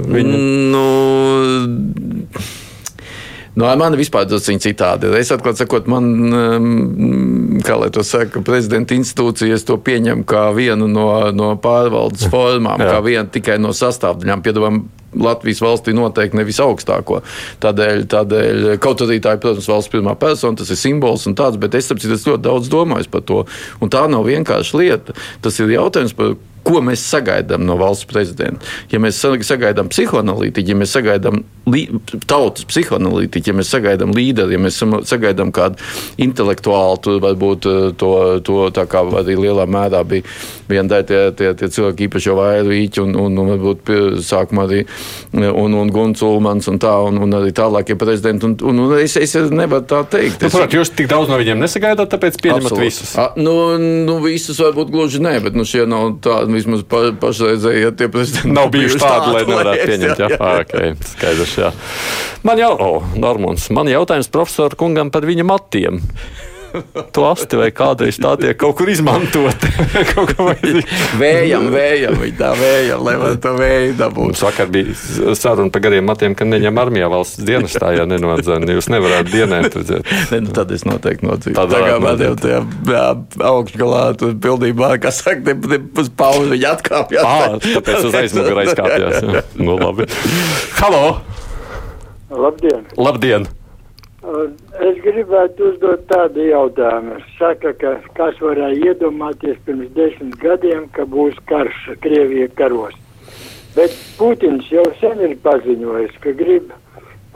viņi. 0.00 0.38
Nu, 0.72 0.84
Nu, 3.56 3.64
ar 3.64 3.78
mani 3.80 3.96
vispār 3.96 4.26
tas 4.28 4.50
ir 4.52 4.58
citādi. 4.60 5.08
Es 5.16 5.30
atklāti 5.32 5.62
sakot, 5.62 5.86
man, 5.88 6.10
kā 7.64 7.78
lai 7.80 7.88
to 7.94 8.04
saka, 8.04 8.42
prezidenta 8.44 8.92
institūcijas 8.92 9.64
to 9.64 9.78
pieņem 9.80 10.26
kā 10.28 10.50
vienu 10.56 10.88
no, 10.92 11.08
no 11.32 11.54
pārvaldes 11.60 12.28
formām, 12.32 12.84
kā 12.84 13.00
vienu 13.06 13.32
tikai 13.32 13.56
no 13.62 13.72
sastāvdaļām. 13.76 14.44
Piedāvājam, 14.44 14.82
Latvijas 15.22 15.62
valstī 15.64 15.94
noteikti 15.96 16.40
nevis 16.40 16.60
augstāko. 16.62 17.22
Tādēļ, 17.62 18.04
tādēļ 18.12 18.66
kaut 18.82 19.04
arī 19.06 19.20
tā 19.24 19.36
ir, 19.36 19.42
protams, 19.44 19.70
valsts 19.70 19.92
pirmā 19.92 20.16
persona, 20.20 20.58
tas 20.60 20.72
ir 20.72 20.80
simbols 20.80 21.26
un 21.30 21.38
tāds, 21.38 21.60
bet 21.60 21.76
es, 21.78 21.88
sapratu, 21.90 22.12
es 22.14 22.26
ļoti 22.28 22.46
daudz 22.48 22.72
domāju 22.72 23.10
par 23.12 23.24
to. 23.28 23.44
Un 23.80 23.92
tā 23.92 24.06
nav 24.10 24.28
vienkārši 24.28 24.82
lieta. 24.82 25.16
Tas 25.44 25.58
ir 25.62 25.74
jautājums 25.76 26.16
par 26.16 26.36
ko 26.66 26.80
mēs 26.84 27.02
sagaidām 27.06 27.64
no 27.66 27.76
valsts 27.78 28.08
prezidenta. 28.10 28.66
Ja 28.90 28.98
mēs 29.02 29.20
sagaidām 29.46 29.90
psihoanalītiķu, 29.92 30.72
ja 30.72 30.78
mēs 30.78 30.94
sagaidām 30.96 31.42
tautas 32.26 32.66
psihoanalītiķu, 32.70 33.52
ja 33.52 33.56
mēs 33.56 33.70
sagaidām 33.74 34.14
līderi, 34.16 34.56
ja 34.56 34.62
mēs 34.62 34.80
sagaidām 35.10 35.52
kādu 35.54 35.82
intelektuālu, 36.22 36.98
tad 37.04 37.22
varbūt 37.24 37.68
eh, 37.70 37.80
to, 38.00 38.12
to 38.46 38.58
tā 38.74 38.86
kā 38.90 39.04
arī 39.20 39.38
lielā 39.38 39.66
mērā 39.70 40.02
bija 40.08 40.26
viena 40.70 40.96
daļa 40.96 41.08
tie, 41.10 41.22
tie, 41.38 41.52
tie 41.60 41.70
cilvēki, 41.78 42.08
īpaši 42.10 42.30
jau 42.30 42.38
vairīķi 42.40 43.04
un, 43.04 43.14
un, 43.26 43.38
un 43.42 43.52
varbūt 43.54 43.94
sākumā 44.26 44.66
arī 44.66 44.82
un, 45.36 45.74
un 45.80 45.90
Guns 45.92 46.22
Ulmans 46.24 46.68
un 46.70 46.80
tā, 46.82 46.92
un, 47.08 47.20
un 47.26 47.36
arī 47.38 47.52
tālākie 47.56 47.96
prezidenti. 47.98 48.48
Un, 48.48 48.56
un, 48.70 48.82
un 48.86 48.94
es, 49.00 49.16
es 49.20 49.34
nevaru 49.52 49.86
tā 49.88 50.02
teikt. 50.16 50.42
Nu, 50.44 50.50
prāt, 50.54 50.76
jūs 50.76 50.92
tik 50.96 51.10
daudz 51.10 51.30
no 51.32 51.38
viņiem 51.40 51.60
nesagaidāt, 51.62 52.10
tāpēc 52.14 52.38
pieņemat 52.42 52.70
Absolut. 52.70 52.84
visus? 52.84 53.12
A, 53.20 53.28
nu, 53.40 53.54
nu, 54.08 54.18
visus 54.24 54.60
varbūt 54.62 54.92
gluži 54.94 55.22
nē, 55.24 55.36
bet 55.44 55.58
nu, 55.58 55.66
šie 55.68 55.86
nav 55.90 56.16
tādi 56.24 56.56
vismaz 56.56 56.84
pa, 56.88 57.06
pašreizēji, 57.22 57.84
ja 57.86 57.94
tie 57.96 58.10
prezidenti 58.12 58.54
nav 58.56 58.72
bijuši 58.74 59.00
tādi, 59.02 59.36
lai 59.36 59.44
nevarētu 59.44 59.88
pieņemt. 59.92 60.24
Jā, 60.24 60.32
jā, 60.32 60.40
jā. 60.40 60.66
Okay, 60.66 60.96
skaidrs, 61.12 61.56
jā. 61.60 61.72
Man 62.46 62.60
jau, 62.62 62.74
oh, 62.88 63.14
Normons, 63.18 63.70
man 63.74 63.90
jautājums 63.90 64.30
profesoru 64.32 64.78
kungam 64.78 65.12
par 65.14 65.26
viņa 65.28 65.46
matiem 65.46 66.02
plasti 67.16 67.58
vai 67.58 67.68
kādreiz 67.74 68.18
tā 68.22 68.34
tiek 68.40 68.58
kaut 68.60 68.76
kur 68.78 68.90
izmantot. 68.90 69.66
vējam, 71.22 71.68
vējam, 71.72 72.18
viņa 72.20 72.38
tā 72.38 72.52
vējam, 72.58 73.04
lai 73.06 73.16
man 73.20 73.40
to 73.42 73.52
vēju 73.56 73.96
dabūtu. 74.00 74.30
Mums 74.32 74.44
vakar 74.46 74.70
bija 74.72 74.96
saruna 75.38 75.72
par 75.72 75.84
gariem 75.86 76.06
matiem, 76.08 76.36
ka 76.38 76.48
neņem 76.48 76.80
armijā 76.82 77.10
valsts 77.12 77.42
dienestā, 77.46 77.92
ja 77.96 78.06
nenodzēna. 78.08 78.76
Jūs 78.76 78.90
nevarētu 78.92 79.32
dienēt 79.32 79.78
redzēt. 79.80 80.12
ne, 80.32 80.42
nu, 80.46 80.54
tad 80.56 80.72
es 80.76 80.86
noteikti 80.88 81.28
nodzīvoju. 81.28 81.72
Tā 81.72 81.82
kā 81.86 81.98
man 82.02 82.24
jau 82.26 82.32
tajā 82.40 83.04
augšgalā 83.50 84.04
tur 84.20 84.36
pildībā, 84.42 84.94
kas 85.02 85.22
saka, 85.24 85.42
ne, 85.50 85.76
ne 85.76 85.82
uz 86.02 86.10
pauzi 86.16 86.52
viņa 86.54 86.72
atkāpjas. 86.76 87.26
Ā, 87.26 87.60
tāpēc 87.66 88.10
uz 88.10 88.18
aizmugurē 88.22 88.66
aizkāpjas. 88.66 89.54
Nu, 89.60 89.78
labi. 89.80 90.08
Halo! 90.80 91.04
Labdien! 92.30 92.82
Labdien! 92.98 93.46
Es 94.26 94.96
gribētu 95.04 95.70
uzdot 95.70 96.02
tādu 96.10 96.48
jautājumu. 96.48 97.20
Saka, 97.38 97.70
ka 97.78 97.92
kas 98.16 98.38
varēja 98.42 98.90
iedomāties 98.90 99.60
pirms 99.66 99.92
desmit 99.94 100.34
gadiem, 100.42 100.88
ka 100.96 101.06
būs 101.06 101.38
karš 101.46 101.92
Krievija 102.02 102.48
karos. 102.58 102.96
Bet 103.76 103.94
Putins 104.18 104.66
jau 104.72 104.82
sen 104.98 105.22
ir 105.22 105.36
paziņojis, 105.44 106.18
ka 106.24 106.34
grib 106.34 106.72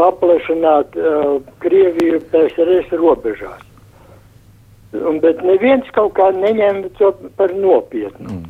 paplašināt 0.00 0.98
uh, 0.98 1.38
Krieviju 1.62 2.22
PSRS 2.32 2.94
robežās. 2.98 3.62
Un, 4.96 5.20
bet 5.22 5.44
neviens 5.46 5.86
kaut 5.94 6.16
kā 6.18 6.32
neņem 6.34 6.88
to 6.98 7.12
par 7.38 7.54
nopietnu. 7.54 8.40
Mm. 8.40 8.46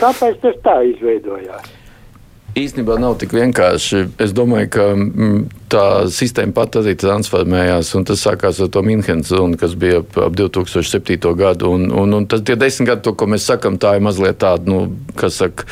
Kāpēc 0.00 0.40
tas 0.42 0.56
tā 0.64 0.80
izveidojās? 0.90 1.75
Īstenībā 2.56 2.96
nav 3.00 3.18
tik 3.20 3.34
vienkārši. 3.36 4.02
Es 4.22 4.32
domāju, 4.36 4.70
ka 4.76 4.86
mm, 4.94 5.40
tā 5.72 5.84
sistēma 6.12 6.54
pat 6.56 6.78
arī 6.80 6.94
transformējās, 6.98 7.92
un 7.98 8.06
tas 8.08 8.22
sākās 8.24 8.60
ar 8.64 8.70
to 8.72 8.82
Münchenes 8.86 9.30
zonu, 9.32 9.58
kas 9.60 9.76
bija 9.78 10.02
ap 10.02 10.36
2007. 10.38 11.18
gadu. 11.36 11.72
Un, 11.76 11.88
un, 11.92 12.16
un 12.20 12.28
tas, 12.30 12.44
tie 12.46 12.56
desmit 12.58 12.90
gadi, 12.92 13.04
to, 13.04 13.14
ko 13.18 13.28
mēs 13.30 13.48
sakam, 13.50 13.76
tā 13.80 13.96
ir 13.98 14.06
mazliet 14.06 14.40
tāda, 14.42 14.64
nu, 14.70 14.86
kas 15.20 15.40
saka, 15.42 15.68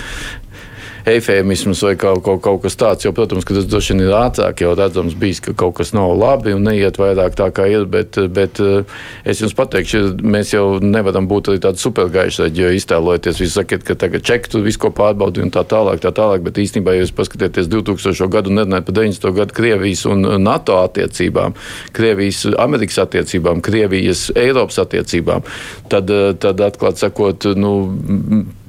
eifēmisms 1.08 1.82
vai 1.84 1.94
kaut, 2.00 2.22
kaut, 2.24 2.40
kaut 2.44 2.62
kas 2.64 2.76
tāds. 2.80 3.04
Jo, 3.04 3.12
protams, 3.16 3.44
ka 3.46 3.56
tas 3.56 3.66
droši 3.68 3.92
vien 3.92 4.04
ir 4.06 4.14
ātrāk, 4.16 4.62
jau 4.64 4.72
redzams, 4.76 5.16
bijis, 5.20 5.42
ka 5.44 5.54
kaut 5.64 5.76
kas 5.78 5.92
nav 5.96 6.14
labi 6.18 6.54
un 6.56 6.64
neiet 6.64 6.98
vairāk 7.00 7.36
tā, 7.38 7.50
kā 7.54 7.66
ir. 7.70 7.86
Bet, 7.90 8.18
bet 8.34 8.60
eh, 8.64 8.96
es 9.28 9.42
jums 9.42 9.56
pateikšu, 9.56 10.02
mēs 10.24 10.54
jau 10.54 10.64
nevaram 10.82 11.28
būt 11.30 11.52
arī 11.52 11.62
tādi 11.64 11.82
supergaiši, 11.82 12.48
jo 12.56 12.72
iztēloties, 12.74 13.42
jūs 13.42 13.56
sakat, 13.58 13.84
ka 13.86 13.96
tagad 14.00 14.24
čeki 14.24 14.54
tu 14.54 14.62
visu 14.64 14.80
ko 14.84 14.92
pārbaudi 14.96 15.44
un 15.44 15.52
tā 15.54 15.64
tālāk, 15.68 16.00
tā 16.04 16.14
tālāk. 16.16 16.44
Bet 16.46 16.60
īstenībā, 16.62 16.96
ja 16.96 17.04
jūs 17.04 17.14
paskatieties 17.16 17.68
2000. 17.72 18.30
gadu 18.32 18.52
un 18.52 18.62
nerunājat 18.62 18.88
par 18.88 18.98
90. 19.00 19.34
gadu 19.40 19.56
Krievijas 19.56 20.06
un 20.10 20.28
NATO 20.42 20.78
attiecībām, 20.82 21.56
Krievijas, 21.96 22.46
Amerikas 22.60 23.02
attiecībām, 23.04 23.60
Krievijas, 23.64 24.30
Eiropas 24.38 24.80
attiecībām, 24.84 25.44
tad, 25.92 26.10
eh, 26.10 26.32
tad 26.40 26.64
atklāt 26.64 27.00
sakot, 27.02 27.50
nu, 27.58 27.74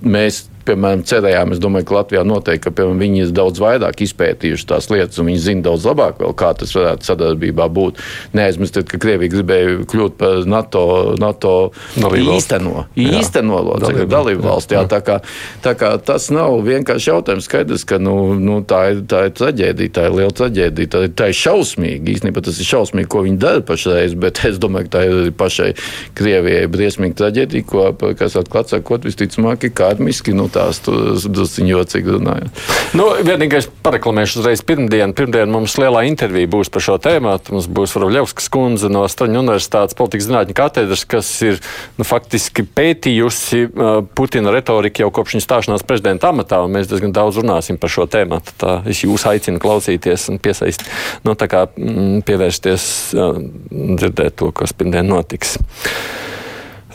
mēs 0.04 0.46
piemēram, 0.66 1.04
cerējām, 1.08 1.54
es 1.56 1.62
domāju, 1.62 1.88
ka 1.90 1.98
Latvijā 2.00 2.24
noteikti, 2.28 2.64
ka 2.66 2.74
piemēram, 2.76 3.02
viņi 3.04 3.22
ir 3.26 3.34
daudz 3.36 3.62
vairāk 3.62 4.02
izpētījuši 4.06 4.68
tās 4.70 4.90
lietas, 4.92 5.20
un 5.22 5.30
viņi 5.30 5.42
zina 5.44 5.66
daudz 5.70 5.86
labāk, 5.88 6.20
vēl, 6.22 6.34
kā 6.38 6.52
tas 6.58 6.74
varētu 6.76 7.10
sadarbībā 7.10 7.68
būt. 7.76 8.02
Neaizmirstiet, 8.38 8.88
ka 8.90 9.00
Krievija 9.02 9.34
gribēja 9.34 9.76
kļūt 9.92 10.18
par 10.20 10.48
NATO, 10.50 10.86
NATO 11.22 11.54
īsteno, 11.96 12.86
īsteno 13.00 13.62
locekli, 13.70 14.08
dalību 14.12 14.46
valsti. 14.46 14.78
Jā, 14.78 14.86
tā, 14.92 15.02
kā, 15.06 15.20
tā 15.66 15.76
kā 15.80 15.94
tas 16.06 16.30
nav 16.34 16.58
vienkārši 16.66 17.12
jautājums, 17.12 17.50
skaidrs, 17.50 17.86
ka 17.88 18.00
nu, 18.02 18.16
nu, 18.40 18.60
tā, 18.68 18.82
ir, 18.94 19.04
tā 19.10 19.26
ir 19.30 19.36
traģēdija, 19.38 19.94
tā 19.96 20.08
ir 20.10 20.18
liela 20.20 20.36
traģēdija, 20.36 20.92
tā, 20.96 21.04
tā 21.22 21.30
ir 21.32 21.40
šausmīgi. 21.40 22.18
Īstenībā 22.18 22.44
tas 22.46 22.60
ir 22.62 22.70
šausmīgi, 22.70 23.12
ko 23.12 23.26
viņi 23.28 23.42
dara 23.42 23.64
pašreiz, 23.66 24.18
bet 24.20 24.44
es 24.48 24.60
domāju, 24.62 24.90
ka 24.90 24.98
tā 24.98 25.06
ir 25.10 25.32
pašai 25.38 25.72
Krievijai 26.18 26.66
briesmīga 26.72 27.20
traģēdija, 27.22 27.68
ko, 27.70 27.88
kas 28.18 28.38
atklāt 28.40 28.72
sakot, 28.72 29.06
visticamāk, 29.08 29.68
ir 29.68 29.76
kārmiski, 29.78 30.36
nu 30.36 30.48
tās 30.56 30.82
drusciņi 30.86 31.74
jocīgi 31.74 32.16
runājot. 32.16 32.64
Nu, 32.98 33.10
vienīgais 33.26 33.68
pareklamēšu 33.86 34.42
uzreiz 34.42 34.64
pirmdien. 34.66 35.14
Pirmdien 35.18 35.52
mums 35.52 35.78
lielā 35.82 36.06
intervija 36.10 36.50
būs 36.52 36.72
par 36.74 36.86
šo 36.86 36.98
tēmu. 37.02 37.36
Mums 37.52 37.68
būs 37.72 37.96
Varavļevskas 37.96 38.50
kundze 38.54 38.90
no 38.92 39.04
Straņu 39.12 39.42
universitātes 39.42 39.98
politikas 39.98 40.30
zinātņu 40.30 40.58
katedras, 40.58 41.06
kas 41.10 41.30
ir 41.46 41.60
nu, 42.00 42.08
faktiski 42.08 42.66
pētījusi 42.66 43.64
uh, 43.68 43.98
Putina 44.18 44.54
retoriku 44.56 45.06
jau 45.06 45.12
kopš 45.16 45.36
viņa 45.36 45.46
stāšanās 45.46 45.86
prezidenta 45.88 46.32
amatā, 46.32 46.62
mēs 46.72 46.90
diezgan 46.92 47.16
daudz 47.16 47.42
runāsim 47.42 47.80
par 47.82 47.92
šo 47.92 48.08
tēmu. 48.12 48.42
Tā 48.62 48.78
es 48.90 49.04
jūs 49.06 49.28
aicinu 49.30 49.62
klausīties 49.64 50.30
un 50.34 50.40
piesaist, 50.44 50.86
nu, 51.26 51.36
kā, 51.36 51.66
mm, 51.76 52.22
pievērsties, 52.28 52.88
uh, 53.18 53.42
dzirdēt 53.72 54.40
to, 54.42 54.52
kas 54.56 54.76
pirmdien 54.78 55.08
notiks. 55.10 55.58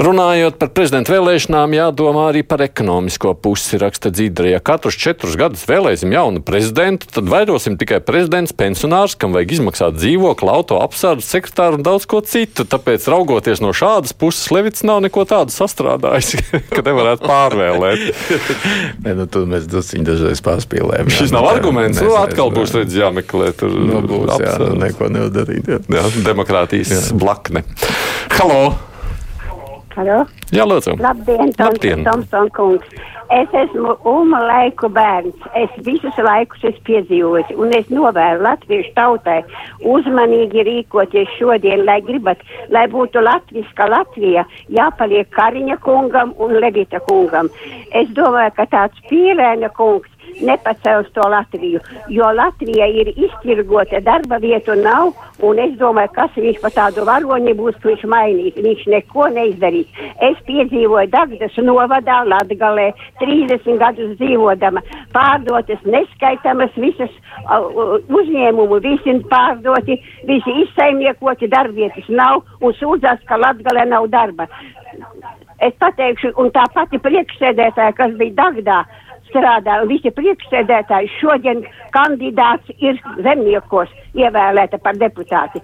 Runājot 0.00 0.54
par 0.56 0.70
prezidenta 0.72 1.12
vēlēšanām, 1.12 1.74
jādomā 1.76 2.22
arī 2.30 2.40
par 2.48 2.62
ekonomisko 2.64 3.34
pusi, 3.36 3.76
raksta 3.80 4.08
Dzīdra. 4.08 4.48
Ja 4.54 4.60
katrus 4.64 4.96
četrus 4.96 5.34
gadus 5.36 5.66
vēlēsim 5.68 6.14
jaunu 6.14 6.40
prezidentu, 6.40 7.10
tad 7.12 7.28
vairosim 7.28 7.76
tikai 7.76 7.98
prezidents, 8.00 8.54
pensionārs, 8.56 9.12
kam 9.20 9.36
vajag 9.36 9.52
izmaksāt 9.58 9.98
dzīvokli, 9.98 10.48
auto 10.48 10.78
apsardz, 10.80 11.28
sekretāru 11.28 11.76
un 11.76 11.84
daudz 11.84 12.08
ko 12.08 12.22
citu. 12.24 12.64
Tāpēc, 12.64 13.10
raugoties 13.12 13.60
no 13.60 13.74
šādas 13.76 14.16
puses, 14.16 14.48
Levits 14.48 14.86
nav 14.88 15.04
neko 15.04 15.26
tādu 15.28 15.52
sastrādājis, 15.52 16.48
ka 16.74 16.80
nevarētu 16.86 17.28
pārvēlēt. 17.28 18.24
Nē, 19.04 19.18
nu, 19.20 19.28
tur 19.28 19.44
mēs 19.52 19.68
druskuļi 19.68 20.08
dažreiz 20.08 20.40
pārspīlējam. 20.48 21.12
Šis 21.12 21.36
nav 21.36 21.52
arguments. 21.52 22.00
Nu, 22.00 22.16
atkal 22.16 22.54
būs 22.56 22.72
redz, 22.78 22.96
jāmeklē. 22.96 23.52
Tur 23.52 23.76
nu, 23.76 24.00
būs, 24.00 24.38
jā, 24.40 24.56
nu, 24.64 24.78
neko 24.80 25.12
nevar 25.12 25.34
darīt. 25.42 25.68
Jā. 25.68 25.84
Jā, 25.92 26.12
demokrātijas 26.24 26.96
jā. 26.96 27.10
blakne. 27.20 27.68
Halo! 28.38 28.78
Halo? 29.90 30.20
Jā, 30.54 30.64
lūdzu. 30.70 30.94
Labdien, 31.02 31.50
Labdien. 31.58 32.04
Tomson 32.06 32.50
kungs. 32.54 32.86
Es 33.30 33.52
esmu 33.54 33.96
Uma 34.06 34.40
laiku 34.42 34.88
bērns. 34.90 35.46
Es 35.58 35.74
visus 35.86 36.16
laikus 36.18 36.62
esmu 36.66 36.82
piedzīvojis, 36.88 37.52
un 37.62 37.74
es 37.74 37.90
novēlu 37.90 38.42
latviešu 38.46 38.90
tautai 38.96 39.40
uzmanīgi 39.86 40.64
rīkoties 40.66 41.30
šodien, 41.38 41.84
lai 41.86 42.00
gribat, 42.06 42.42
lai 42.74 42.86
būtu 42.90 43.22
latviska 43.22 43.86
Latvija, 43.90 44.46
jāpaliek 44.78 45.30
Kariņa 45.34 45.78
kungam 45.86 46.34
un 46.42 46.56
Levita 46.62 47.02
kungam. 47.06 47.50
Es 47.94 48.10
domāju, 48.18 48.54
ka 48.58 48.66
tāds 48.74 49.06
pīrēna 49.10 49.70
kungs 49.78 50.09
nepacels 50.46 51.10
to 51.14 51.24
Latviju, 51.28 51.80
jo 52.08 52.30
Latvija 52.36 52.86
ir 53.00 53.12
iztirgota, 53.14 54.00
darba 54.00 54.40
vietu 54.42 54.74
nav, 54.78 55.12
un 55.42 55.58
es 55.62 55.76
domāju, 55.80 56.12
kas 56.16 56.36
viņš 56.36 56.60
pa 56.62 56.70
tādu 56.74 57.04
varoņi 57.08 57.54
būs, 57.58 57.78
ka 57.80 57.90
viņš 57.90 58.04
mainīs. 58.12 58.58
Viņš 58.60 58.86
neko 58.94 59.28
neizdarīs. 59.34 60.00
Es 60.30 60.40
piedzīvoju 60.48 61.10
Dagdas 61.12 61.56
novadā 61.64 62.20
Latgalē, 62.28 62.90
30 63.22 63.80
gadus 63.80 64.16
dzīvodama, 64.20 64.82
pārdotas 65.14 65.82
neskaitamas 65.84 66.74
visas 66.76 67.12
uh, 67.44 67.98
uzņēmumu, 68.08 68.80
visi 68.84 69.16
pārdoti, 69.30 69.98
visi 70.28 70.56
izsaimniekoti, 70.64 71.50
darbvietas 71.50 72.08
nav, 72.08 72.44
un 72.60 72.76
sūdzās, 72.78 73.22
ka 73.28 73.40
Latgalē 73.40 73.86
nav 73.90 74.08
darba. 74.12 74.48
Es 75.60 75.74
pateikšu, 75.80 76.32
un 76.40 76.48
tā 76.54 76.64
pati 76.74 76.98
priekšsēdētāja, 77.04 77.92
kas 77.98 78.14
bija 78.20 78.36
Dagdā, 78.38 78.78
strādā. 79.30 79.80
Visi 79.90 80.12
priekšsēdētāji 80.14 81.10
šodien 81.16 81.64
kandidāts 81.94 82.76
ir 82.78 83.00
zemniekos 83.24 83.90
ievēlēta 84.18 84.82
par 84.82 84.98
deputāti. 85.00 85.62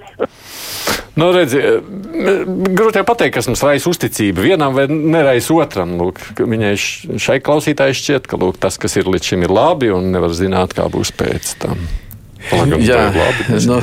Nu, 1.16 1.30
redzi, 1.32 1.60
grūti 2.76 3.00
pateikt, 3.08 3.38
kas 3.38 3.46
mums 3.48 3.62
raisa 3.64 3.88
uzticību 3.88 4.42
vienam 4.44 4.74
vai 4.76 4.84
neraisa 4.92 5.54
otram. 5.56 5.94
Lūk, 5.96 6.20
viņai 6.36 6.74
šai 6.76 7.38
klausītājai 7.44 7.96
šķiet, 7.96 8.28
ka 8.28 8.36
lūk, 8.40 8.58
tas, 8.60 8.76
kas 8.80 8.98
ir 9.00 9.08
līdz 9.08 9.32
šim, 9.32 9.46
ir 9.46 9.54
labi 9.56 9.88
un 9.96 10.10
nevar 10.12 10.36
zināt, 10.36 10.76
kā 10.76 10.90
būs 10.92 11.14
pēc 11.16 11.56
tam. 11.64 11.80
Lagam, 12.52 12.80
Jā, 12.84 13.10
nu, 13.66 13.80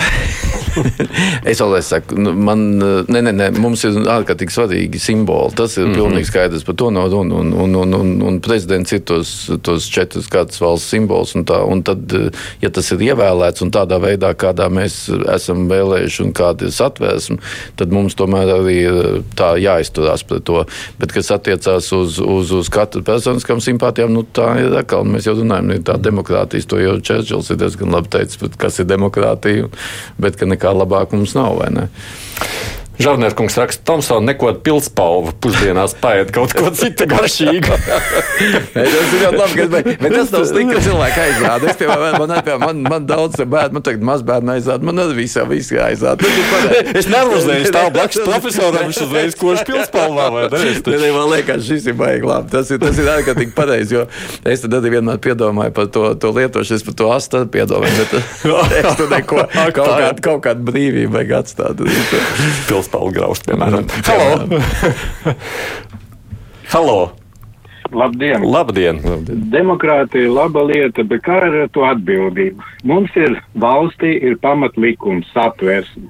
es 1.49 1.61
vēl 1.61 1.75
saku, 1.85 2.17
nu, 2.19 2.33
man, 2.37 2.63
ne, 2.79 3.21
ne, 3.21 3.33
ne, 3.35 3.49
mums 3.61 3.83
ir 3.87 3.97
ārkārtīgi 4.09 4.53
svarīgi 4.53 5.01
simboli. 5.01 5.53
Tas 5.57 5.77
ir 5.77 5.85
mm 5.85 5.91
-hmm. 5.91 5.99
pilnīgi 5.99 6.29
skaidrs, 6.29 6.65
par 6.67 6.75
to 6.75 6.89
nav 6.91 7.09
runa. 7.11 7.35
Un, 7.35 7.53
un, 7.53 7.75
un, 7.75 7.93
un, 7.93 8.13
un 8.21 8.39
prezidents 8.41 8.93
ir 8.93 9.03
tos, 9.05 9.51
tos 9.61 9.89
četrus 9.89 10.29
gadus 10.29 10.61
valsts 10.61 10.89
simbols. 10.89 11.35
Un 11.35 11.45
tā, 11.45 11.59
un 11.65 11.83
tad, 11.83 12.13
ja 12.61 12.69
tas 12.69 12.91
ir 12.91 13.05
ievēlēts 13.09 13.63
un 13.63 13.71
tādā 13.71 13.99
veidā, 14.01 14.33
kādā 14.33 14.69
mēs 14.69 15.09
esam 15.35 15.67
vēlējuši 15.69 16.23
un 16.23 16.33
kāda 16.33 16.65
ir 16.65 16.71
satvērsme, 16.71 17.37
tad 17.75 17.91
mums 17.91 18.15
tomēr 18.15 18.53
arī 18.59 18.77
ir 18.83 19.23
tā 19.35 19.53
jāizturās 19.57 20.23
pret 20.23 20.43
to. 20.43 20.65
Bet, 20.99 21.11
kas 21.11 21.31
attiecās 21.31 21.91
uz, 21.93 22.19
uz, 22.19 22.51
uz 22.51 22.69
katru 22.69 23.03
personiskām 23.03 23.61
simpātijām, 23.61 24.13
nu, 24.13 24.23
tā 24.23 24.57
ir 24.61 24.77
atkal, 24.77 25.03
mēs 25.03 25.27
jau 25.27 25.35
runājam, 25.37 25.71
ir 25.71 25.83
tā 25.83 25.97
demokrātijas, 25.97 26.65
to 26.65 26.79
jau 26.79 26.99
Čērčils 27.03 27.49
ir 27.51 27.57
diezgan 27.57 27.91
labi 27.91 28.07
teicis, 28.09 28.37
kas 28.61 28.79
ir 28.81 28.89
demokrātija, 28.89 29.69
bet 30.21 30.39
ka 30.39 30.49
nekā 30.49 30.73
labāka 30.75 31.17
mums 31.17 31.35
nav. 31.37 31.61
Žarnēs 33.01 33.33
kungs 33.33 33.55
raksta, 33.57 33.81
Tomsona 33.87 34.27
neko 34.29 34.51
pilspalvu 34.61 35.33
pusdienās 35.41 35.95
paiet 35.97 36.29
kaut 36.33 36.53
ko 36.53 36.69
citu 36.77 37.07
garšīgu. 37.09 37.77
tas 38.75 39.15
ir 39.15 39.23
ļoti 39.23 39.39
labi, 39.39 39.63
es, 39.63 39.71
bet 39.97 40.13
tas 40.13 40.33
nav 40.35 40.45
slikti, 40.45 40.75
ka 40.75 40.83
cilvēki 40.85 41.23
aizrāda. 41.23 41.71
Es, 41.71 41.79
piemēram, 41.79 42.17
man, 42.21 42.33
man, 42.35 42.59
man, 42.61 42.83
man 42.93 43.07
daudz 43.09 43.39
bērnu, 43.41 43.79
man 43.79 43.85
tagad 43.87 44.05
maz 44.05 44.21
bērnu 44.27 44.53
aizrāda, 44.53 44.85
man 44.85 45.01
arī 45.01 45.17
visā 45.23 45.45
visi 45.49 45.79
aizrāda. 45.81 46.29
es 46.99 47.09
nervozēju, 47.09 47.71
stāv 47.71 47.89
blakus 47.97 48.21
profesoram, 48.29 48.85
viņš 48.91 49.01
uzreiz? 49.07 49.37
Nē, 50.93 51.01
ne, 51.01 51.11
man 51.17 51.27
liekas, 51.33 51.65
šis 51.65 51.89
ir 51.89 51.97
baigi 51.97 52.29
labi. 52.29 52.53
Tas 52.53 52.69
ir, 52.69 52.81
tas 52.83 53.01
ir 53.01 53.09
ārkārtīgi 53.15 53.57
pareizi, 53.57 53.97
jo 53.97 54.05
es 54.53 54.61
tad 54.61 54.77
arī 54.77 54.93
vienmēr 54.99 55.17
piedomāju 55.23 55.73
par 55.73 55.89
to, 55.97 56.05
to 56.21 56.33
lietošanu, 56.37 56.77
es 56.77 56.85
par 56.85 56.99
to 57.01 57.09
astu 57.17 57.43
piedomāju, 57.57 58.05
bet 58.05 58.15
es 58.83 59.01
tur 59.01 59.09
neko, 59.09 59.47
kaut 59.49 59.81
kādu, 59.81 60.25
kaut 60.29 60.45
kādu 60.45 60.69
brīvību 60.69 61.17
vajag 61.17 61.35
atstāt 61.41 61.83
pilspālu 62.83 63.13
graust, 63.15 63.45
piemēram. 63.47 63.87
Halo! 64.07 65.35
Halo! 66.73 66.97
Labdien. 67.93 68.41
Labdien! 68.41 68.99
Demokrātija 69.53 70.25
ir 70.25 70.33
laba 70.33 70.63
lieta, 70.65 71.03
bet 71.05 71.21
kā 71.25 71.37
ar 71.45 71.55
to 71.75 71.83
atbildību? 71.85 72.63
Mums 72.89 73.13
ir 73.15 73.37
valstī 73.53 74.15
ir 74.17 74.39
pamatlikums 74.41 75.29
satversme. 75.33 76.09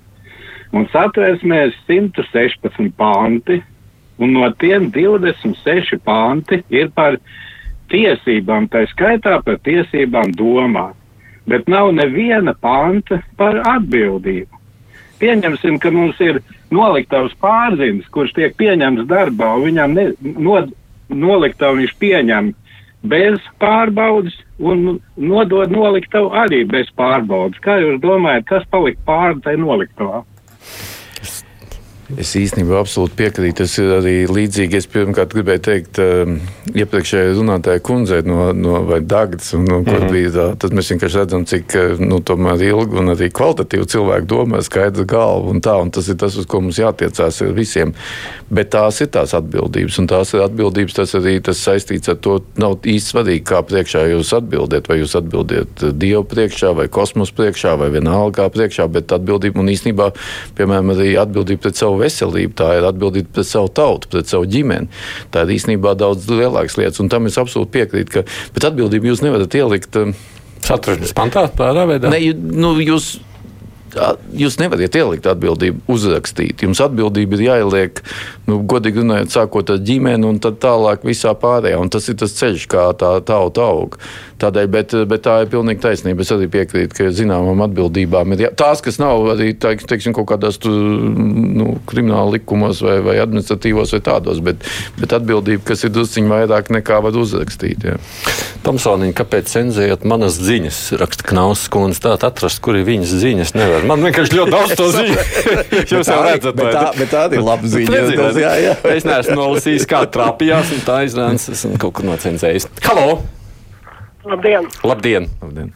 Un 0.73 0.87
satversmē 0.93 1.59
ir 1.67 1.75
116 1.89 2.93
panti, 2.97 3.59
un 4.17 4.33
no 4.37 4.47
tiem 4.61 4.87
26 4.95 5.99
panti 6.05 6.63
ir 6.71 6.89
par 6.95 7.19
tiesībām, 7.91 8.69
tā 8.71 8.85
skaitā 8.93 9.41
par 9.43 9.59
tiesībām 9.67 10.31
domāt. 10.39 10.95
Bet 11.45 11.67
nav 11.67 11.91
neviena 11.91 12.55
panta 12.55 13.19
par 13.35 13.59
atbildību. 13.67 14.52
Pieņemsim, 15.21 15.77
ka 15.79 15.91
mums 15.93 16.19
ir 16.23 16.41
noliktavas 16.73 17.35
pārzīmes, 17.43 18.09
kurš 18.13 18.33
tiek 18.37 18.55
pieņemts 18.59 19.07
darbā, 19.09 19.53
un 19.57 19.67
viņam 19.69 19.95
ne, 19.97 20.07
no, 20.21 20.59
noliktavu 21.09 21.81
viņš 21.81 21.95
pieņem 22.01 22.51
bez 23.03 23.39
pārbaudas 23.59 24.35
un 24.63 24.99
nodod 25.19 25.71
noliktavu 25.73 26.31
arī 26.43 26.63
bez 26.69 26.89
pārbaudas. 26.97 27.59
Kā 27.63 27.77
jūs 27.81 27.99
domājat, 28.03 28.47
kas 28.49 28.67
palika 28.71 29.01
pāri 29.07 29.41
tai 29.43 29.57
noliktavā? 29.59 30.23
Es 32.19 32.33
īstenībā 32.35 32.81
absolūti 32.81 33.15
piekrītu. 33.15 33.63
Tas 33.63 33.73
ir 33.79 33.91
arī 33.95 34.13
līdzīgi. 34.27 34.77
Es 34.77 34.87
pirmkārt 34.91 35.31
gribēju 35.33 35.61
teikt, 35.63 35.99
uh, 36.03 36.33
iepriekšējai 36.75 37.35
runātāja 37.37 37.81
kundzei 37.85 38.19
no, 38.27 38.49
no 38.51 38.81
Dārgas, 38.99 39.53
un 39.55 39.63
no, 39.69 39.79
mm 39.79 39.87
-hmm. 39.87 40.11
bija 40.11 40.33
tā, 40.35 40.47
tad 40.59 40.75
mēs 40.75 40.91
vienkārši 40.91 41.21
redzam, 41.21 41.45
cik 41.47 41.75
nu, 42.03 42.19
ilgi 42.19 42.99
un 42.99 43.13
arī 43.13 43.29
kvalitatīvi 43.31 43.87
cilvēki 43.95 44.27
domā, 44.27 44.61
skaidra 44.61 45.05
galva 45.07 45.49
un 45.49 45.61
tā. 45.61 45.77
Un 45.81 45.91
tas 45.91 46.07
ir 46.07 46.17
tas, 46.19 46.35
uz 46.37 46.45
ko 46.45 46.61
mums 46.61 46.79
jātiecās 46.79 47.41
visiem. 47.55 47.93
Bet 48.49 48.69
tās 48.69 49.01
ir 49.01 49.07
tās 49.07 49.33
atbildības, 49.33 49.99
un 49.99 50.07
tās 50.07 50.33
ir 50.33 50.43
atbildības. 50.43 50.93
Tas 50.93 51.15
arī 51.15 51.39
tas 51.41 51.57
saistīts 51.57 52.09
ar 52.09 52.15
to, 52.15 52.41
nav 52.57 52.77
īsti 52.83 53.15
svarīgi, 53.15 53.43
kā 53.43 53.63
priekšā 53.63 54.05
jūs 54.11 54.33
atbildiet. 54.35 54.89
Vai 54.89 54.99
jūs 54.99 55.15
atbildiet 55.15 55.87
Dievu 55.97 56.23
priekšā, 56.23 56.75
vai 56.75 56.87
kosmosa 56.87 57.33
priekšā, 57.33 57.77
vai 57.79 57.89
vienalga 57.89 58.49
priekšā, 58.49 58.87
bet 58.91 59.11
atbildība 59.11 59.59
un 59.59 59.71
īstenībā, 59.71 60.11
piemēram, 60.57 60.93
arī 60.93 61.15
atbildība 61.17 61.61
pret 61.61 61.79
savu 61.79 61.92
savu 61.93 62.01
veselību, 62.01 62.53
tā 62.57 62.77
ir 62.77 62.87
atbildība 62.87 63.29
pret 63.37 63.47
savu 63.47 63.69
tautu, 63.69 64.09
pret 64.09 64.27
savu 64.27 64.47
ģimeni. 64.49 64.89
Tā 65.31 65.45
ir 65.45 65.53
īstenībā 65.57 65.95
daudz 65.95 66.27
lielākas 66.29 66.77
lietas, 66.77 66.99
un 66.99 67.09
tam 67.09 67.27
es 67.27 67.37
absolūti 67.37 67.71
piekrītu. 67.77 68.11
Ka, 68.11 68.23
bet 68.55 68.65
atbildību 68.71 69.11
jūs 69.11 69.23
nevarat 69.23 69.53
ielikt. 69.53 69.99
Satversmes 70.63 71.13
pantā 71.13 71.49
tādā 71.51 71.85
veidā? 71.85 72.09
Ne, 72.09 72.33
nu, 72.33 72.73
jūs, 72.79 73.19
jūs 74.33 74.57
nevarat 74.61 74.95
ielikt 74.95 75.27
atbildību, 75.27 75.83
uzrakstīt. 75.91 76.63
Jums 76.63 76.81
atbildība 76.83 77.37
ir 77.37 77.45
jāieliek, 77.49 78.03
nu, 78.47 78.61
godīgi 78.63 79.03
runājot, 79.03 79.33
sākot 79.35 79.73
ar 79.75 79.83
ģimeni 79.83 80.29
un 80.29 80.39
tad 80.43 80.61
tālāk 80.63 81.05
visā 81.05 81.35
pārējā. 81.37 81.81
Un 81.83 81.91
tas 81.93 82.07
ir 82.09 82.17
tas 82.21 82.33
ceļš, 82.39 82.69
kā 82.71 82.89
tā 82.97 83.17
tauta 83.27 83.67
aug. 83.67 83.99
Tādēļ, 84.43 84.69
bet, 84.71 84.93
bet 85.07 85.23
tā 85.23 85.37
ir 85.43 85.51
pilnīgi 85.51 85.81
taisnība. 85.83 86.23
Es 86.25 86.31
arī 86.35 86.49
piekrītu, 86.51 86.97
ka 86.97 87.11
zināmām 87.15 87.63
atbildībām 87.67 88.35
ir 88.35 88.45
jā, 88.47 88.49
tās, 88.59 88.81
kas 88.83 88.99
nav 88.99 89.23
arī 89.35 89.53
teiksim, 89.55 90.15
kaut 90.15 90.27
kādās 90.33 90.59
tu, 90.61 90.71
nu, 90.71 91.77
krimināla 91.87 92.35
likumos 92.35 92.81
vai, 92.83 92.97
vai 93.05 93.15
administratīvos 93.23 93.95
vai 93.95 94.01
tādos, 94.03 94.41
bet, 94.43 94.65
bet 94.99 95.15
atbildība, 95.15 95.63
kas 95.71 95.85
ir 95.87 95.93
drusciņi 95.95 96.31
vairāk 96.31 96.73
nekā 96.75 96.99
var 97.05 97.19
uzrakstīt. 97.19 97.87
Jā. 97.87 97.99
Tomsoniņa, 98.63 99.15
kāpēc 99.17 99.51
cenzējat 99.51 100.03
manas 100.07 100.39
ziņas? 100.39 100.81
Raksta 100.99 101.27
Knausas 101.27 101.71
kundze, 101.71 102.03
tā 102.03 102.15
atrast, 102.15 102.61
kur 102.63 102.79
ir 102.79 102.87
viņas 102.87 103.15
ziņas. 103.23 103.53
Nevar. 103.59 103.87
Man 103.87 104.03
vienkārši 104.07 104.39
ļoti 104.39 104.55
daudz 104.55 104.75
to 104.79 104.89
ziņu. 104.93 105.27
Jūs 105.93 106.11
jau 106.11 106.19
redzat, 106.23 106.57
bet 106.59 106.71
tā, 106.71 106.87
bet 106.97 107.13
tā 107.13 107.27
ir 107.31 107.43
laba 107.43 107.75
ziņa. 107.75 108.01
Tas, 108.23 108.39
jā, 108.39 108.55
jā. 108.63 108.73
Es 108.95 109.07
neesmu 109.07 109.39
nolasījis, 109.39 109.87
kā 109.89 110.03
trāpījās, 110.15 110.75
un 110.75 110.83
tā 110.87 111.03
izrādās, 111.07 111.49
esmu 111.53 111.79
kaut 111.81 111.97
kur 111.99 112.11
nocenzējis. 112.13 112.71
Halo! 112.87 113.42
Labdien! 114.23 114.67
Labdien! 114.83 115.27
Labdien. 115.41 115.73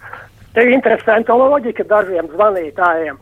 Te 0.54 0.64
ir 0.64 0.74
interesanta 0.74 1.36
loģika 1.38 1.84
dažiem 1.90 2.30
zvanītājiem. 2.34 3.20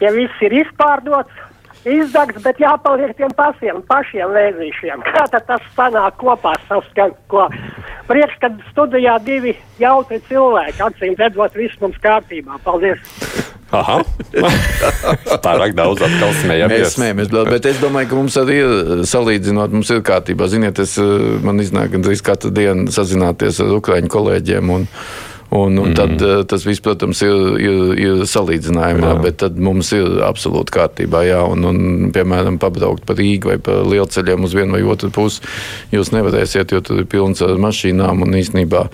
Ja 0.00 0.12
viss 0.14 0.44
ir 0.44 0.54
izpārdots, 0.62 1.42
izdegs, 1.86 2.38
bet 2.44 2.60
jāpaliek 2.60 3.14
tiem 3.18 3.32
pasiem, 3.36 3.82
pašiem 3.88 4.32
vēzīšiem. 4.36 5.04
Kā 5.08 5.26
tad 5.32 5.46
tas 5.50 5.66
sanāk 5.76 6.18
kopā 6.20 6.54
saskan, 6.68 7.14
ko 7.32 7.48
priekš, 8.08 8.38
kad 8.44 8.62
studijā 8.70 9.18
divi 9.26 9.56
jautri 9.82 10.20
cilvēki, 10.30 10.82
acīm 10.88 11.18
redzot, 11.18 11.58
viss 11.58 11.82
mums 11.82 11.98
kārtībā. 12.04 12.60
Paldies! 12.64 13.55
Aha. 13.76 13.98
Pārāk 15.46 15.76
daudz 15.76 16.04
atkal 16.06 16.34
smējamies. 16.40 16.82
Mēs 16.82 16.96
smējamies, 16.96 17.30
bet 17.50 17.68
es 17.70 17.80
domāju, 17.82 18.10
ka 18.10 18.18
mums 18.18 18.36
arī 18.40 18.58
ir 18.62 19.04
salīdzinot, 19.08 19.74
mums 19.76 19.92
ir 19.94 20.02
kārtībā. 20.06 20.48
Ziniet, 20.52 20.80
es, 20.82 20.96
man 21.44 21.62
iznāk 21.62 21.94
gandrīz 21.94 22.24
katru 22.26 22.52
dienu 22.54 22.92
sazināties 22.94 23.60
ar 23.64 23.74
ukraiņu 23.78 24.12
kolēģiem. 24.12 24.74
Un, 24.76 24.86
Un, 25.56 25.78
un 25.80 25.90
mm. 25.90 25.94
tad 25.96 26.22
eh, 26.22 26.42
tas 26.48 26.64
viss, 26.66 26.82
protams, 26.84 27.22
ir, 27.24 27.36
ir, 27.62 27.78
ir 28.02 28.24
salīdzinājumā, 28.28 29.12
jā. 29.14 29.22
bet 29.24 29.38
tad 29.44 29.56
mums 29.62 29.92
ir 29.96 30.20
absolūti 30.26 30.74
kārtībā. 30.76 31.22
Jā, 31.28 31.40
un, 31.48 31.64
un, 31.70 32.10
piemēram, 32.14 32.58
pabraukt 32.62 33.06
pa 33.08 33.16
Rīgu 33.16 33.52
vai 33.54 33.56
pa 33.62 33.78
lielceļiem 33.86 34.44
uz 34.46 34.56
vienu 34.56 34.76
vai 34.76 34.82
otru 34.84 35.12
pusi, 35.14 35.44
jūs 35.94 36.12
nevarēsiet, 36.12 36.74
jo 36.74 36.82
tur 36.84 37.00
ir 37.02 37.08
pilns 37.10 37.40
ar 37.46 37.56
mašīnām. 37.62 38.26
Un 38.26 38.36
īstenībā, 38.42 38.86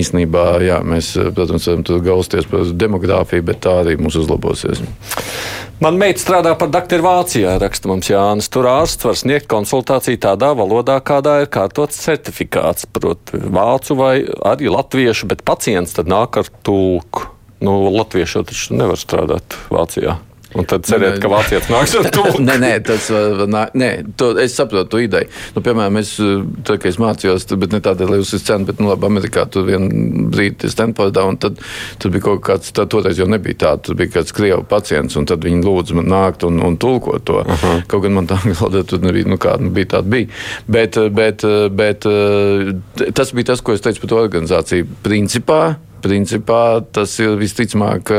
īstenībā 0.00 0.48
jā, 0.66 0.82
mēs, 0.82 1.14
protams, 1.36 1.70
varam 1.70 1.86
tur 1.86 2.02
gausties 2.04 2.50
par 2.50 2.66
demogrāfiju, 2.82 3.46
bet 3.52 3.62
tā 3.68 3.78
arī 3.84 3.98
mums 4.00 4.18
uzlabosies. 4.18 4.82
Man 5.78 5.94
meita 5.94 6.18
strādā 6.18 6.56
par 6.58 6.72
doktoru 6.74 7.04
Vācijā, 7.04 7.52
raksta 7.62 7.86
mums 7.86 8.08
Jānis. 8.10 8.48
Tur 8.50 8.66
ārsts 8.66 9.06
var 9.06 9.14
sniegt 9.14 9.46
konsultāciju 9.46 10.18
tādā 10.24 10.48
valodā, 10.58 10.96
kādā 10.98 11.36
ir 11.44 11.50
kārtots 11.54 12.00
certifikāts, 12.02 12.88
proti, 12.90 13.38
vācu 13.38 13.94
vai 14.00 14.14
arī 14.50 14.72
latviešu, 14.74 15.28
bet 15.30 15.44
pacients 15.68 15.92
tad 15.92 16.08
nāk 16.08 16.38
ar 16.40 16.48
tulku. 16.64 17.28
Nu, 17.60 17.90
latviešu 17.92 18.40
taču 18.48 18.76
nevar 18.78 18.96
strādāt 18.96 19.56
Vācijā. 19.68 20.16
Un 20.56 20.64
tad 20.68 20.86
cerēt, 20.88 21.18
ka 21.20 21.28
vācietis 21.28 21.68
nāks 21.68 21.92
ar 21.98 22.06
to. 22.14 22.22
nē, 22.40 22.54
nē, 22.62 22.70
tas 22.86 23.08
nā, 23.52 23.66
nē, 23.76 23.88
to, 24.16 24.30
es 24.40 24.54
saprotu 24.56 24.94
to 24.94 25.00
ideju. 25.04 25.28
Nu, 25.52 25.62
piemēram, 25.64 25.98
es, 26.00 26.14
tā, 26.64 26.78
es 26.88 26.96
mācījos, 27.00 27.44
bet 27.60 27.74
ne 27.74 27.82
tādēļ, 27.84 28.12
lai 28.14 28.20
uzsāktu 28.22 28.48
cenu, 28.48 28.68
bet, 28.70 28.80
nu, 28.80 28.88
labi, 28.88 29.08
Amerikā 29.10 29.44
tur 29.52 29.66
vienu 29.68 30.24
brīdi 30.32 30.70
Stanfordā, 30.72 31.26
un 31.28 31.36
tad 31.40 31.60
tur 32.00 32.14
bija 32.14 32.24
kaut 32.30 32.40
kāds, 32.48 32.72
tā, 32.72 32.86
toreiz 32.88 33.20
jau 33.20 33.28
nebija 33.28 33.60
tā, 33.64 33.74
tur 33.84 33.98
bija 33.98 34.14
kāds 34.16 34.32
krievu 34.36 34.64
pacients, 34.68 35.18
un 35.20 35.28
tad 35.28 35.44
viņi 35.44 35.60
lūdza 35.66 35.98
man 35.98 36.08
nākt 36.14 36.46
un, 36.48 36.62
un 36.64 36.78
tulkot 36.80 37.26
to. 37.28 37.42
Uh 37.44 37.52
-huh. 37.64 37.82
Kaut 37.86 38.06
gan 38.06 38.16
man 38.16 38.30
tā 38.30 38.40
galda 38.52 38.84
tur 38.84 39.04
nebija, 39.04 39.28
nu 39.28 39.36
kā, 39.36 39.58
nu, 39.60 39.70
bija 39.70 39.98
tāda 39.98 40.08
bija. 40.08 40.26
Bet, 40.66 40.96
bet, 41.12 41.44
bet 41.70 42.08
tas 43.14 43.32
bija 43.32 43.52
tas, 43.52 43.60
ko 43.60 43.72
es 43.72 43.80
teicu 43.80 44.00
par 44.00 44.08
to 44.08 44.16
organizāciju. 44.16 44.86
Principā 45.02 45.74
principā 46.02 46.80
tas 46.94 47.12
ir 47.22 47.36
visticamāk 47.40 48.12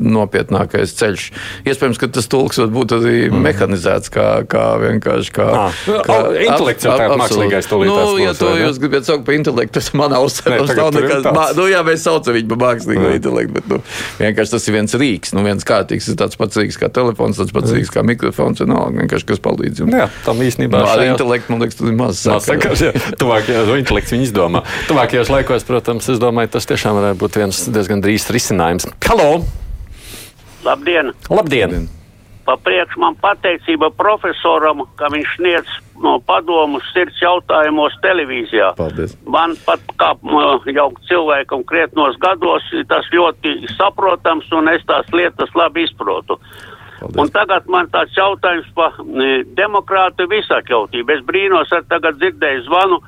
nopietnākais 0.00 0.94
ceļš. 0.98 1.26
Iespējams, 1.68 2.00
ka 2.00 2.10
tas 2.12 2.28
tulks 2.30 2.60
var 2.62 2.70
būt 2.74 2.94
arī 2.96 3.16
mm. 3.28 3.42
mehanizēts, 3.46 4.12
kā, 4.12 4.26
kā 4.50 4.64
vienkārši 4.82 5.34
kā, 5.36 5.48
ah. 5.66 5.80
kā 6.06 6.18
intelekts 6.46 6.86
jau 6.86 6.96
tādā 6.96 7.18
mākslīgais 7.20 7.70
tulītājs. 7.70 8.10
Nu, 8.10 8.22
ja 8.22 8.34
to 8.38 8.52
jūs 8.58 8.80
gribat 8.82 9.08
saukt 9.08 9.26
par 9.28 9.36
intelektu, 9.36 9.76
tas 9.78 9.90
man 9.96 10.14
ausēs 10.16 10.74
nav 10.76 10.92
nekas. 10.96 11.28
Mā, 11.36 11.46
nu, 11.58 11.66
jā, 11.70 11.82
mēs 11.86 12.04
saucam 12.06 12.36
viņu 12.36 12.52
par 12.54 12.62
mākslīgo 12.64 13.06
mm. 13.06 13.18
intelektu, 13.20 13.56
bet 13.58 13.70
nu, 13.70 13.80
vienkārši 14.20 14.56
tas 14.56 14.68
ir 14.68 14.76
viens 14.78 14.96
rīks, 15.02 15.34
nu, 15.36 15.44
viens 15.46 15.66
kārtīgs, 15.66 16.10
tāds 16.20 16.38
pats 16.40 16.60
rīks 16.60 16.78
kā 16.80 16.90
telefons, 16.92 17.40
tāds 17.40 17.54
pats 17.54 17.74
rīks 17.74 17.92
kā 17.94 18.04
mikrofons, 18.06 18.62
vienalga, 18.64 19.04
vienkārši 19.04 19.28
kas 19.30 19.42
palīdz 19.44 19.84
jums. 19.84 19.96
Jā, 19.96 20.08
tam 20.26 20.40
īstenībā. 20.44 20.80
Nu, 20.80 20.88
ar 20.90 21.04
intelektu, 21.04 21.54
man 21.54 21.64
liekas, 21.64 21.78
tas 21.80 21.90
ir 21.90 21.96
maz. 21.98 22.22
Maz 22.30 22.48
sakars, 22.48 22.84
jā. 22.88 22.92
Tuvākajos, 23.20 23.68
no 23.68 23.76
intelekts 23.80 24.14
viņi 24.14 24.28
izdomā. 24.28 24.62
Tuvākajos 24.88 25.30
laikos, 25.32 25.66
protams, 25.68 26.08
es 26.12 26.20
domāju, 26.22 26.39
tas 26.48 26.68
tiešām 26.70 26.96
varētu 26.96 27.20
būt 27.20 27.40
viens 27.42 27.62
diezgan 27.68 28.02
drīz 28.04 28.30
risinājums. 28.32 28.88
Halo! 29.08 29.42
Labdien! 30.64 31.12
Labdien. 31.28 31.88
Papriekš 32.48 32.96
man 32.98 33.14
pateicība 33.20 33.90
profesoram, 33.94 34.82
ka 34.98 35.10
viņš 35.12 35.36
sniedz 35.36 35.76
no 36.02 36.16
padomus 36.26 36.86
sirds 36.94 37.20
jautājumos 37.22 37.94
televīzijā. 38.04 38.72
Paldies. 38.78 39.14
Man 39.28 39.54
pat 39.66 39.84
kā 40.00 40.14
jau 40.74 40.88
cilvēkam 41.08 41.64
krietnos 41.68 42.16
gados 42.22 42.66
tas 42.88 43.08
ļoti 43.12 43.54
saprotams 43.76 44.48
un 44.56 44.72
es 44.72 44.84
tās 44.88 45.08
lietas 45.12 45.52
labi 45.54 45.84
izprotu. 45.86 46.40
Paldies. 47.00 47.20
Un 47.22 47.32
tagad 47.32 47.68
man 47.68 47.88
tāds 47.92 48.16
jautājums 48.16 48.68
par 48.76 48.96
demokrātu 49.56 50.26
visakļautību. 50.32 51.16
Es 51.16 51.24
brīnos, 51.28 51.72
ar 51.72 51.86
tagad 51.92 52.18
dzirdēju 52.20 52.66
zvanu, 52.66 53.00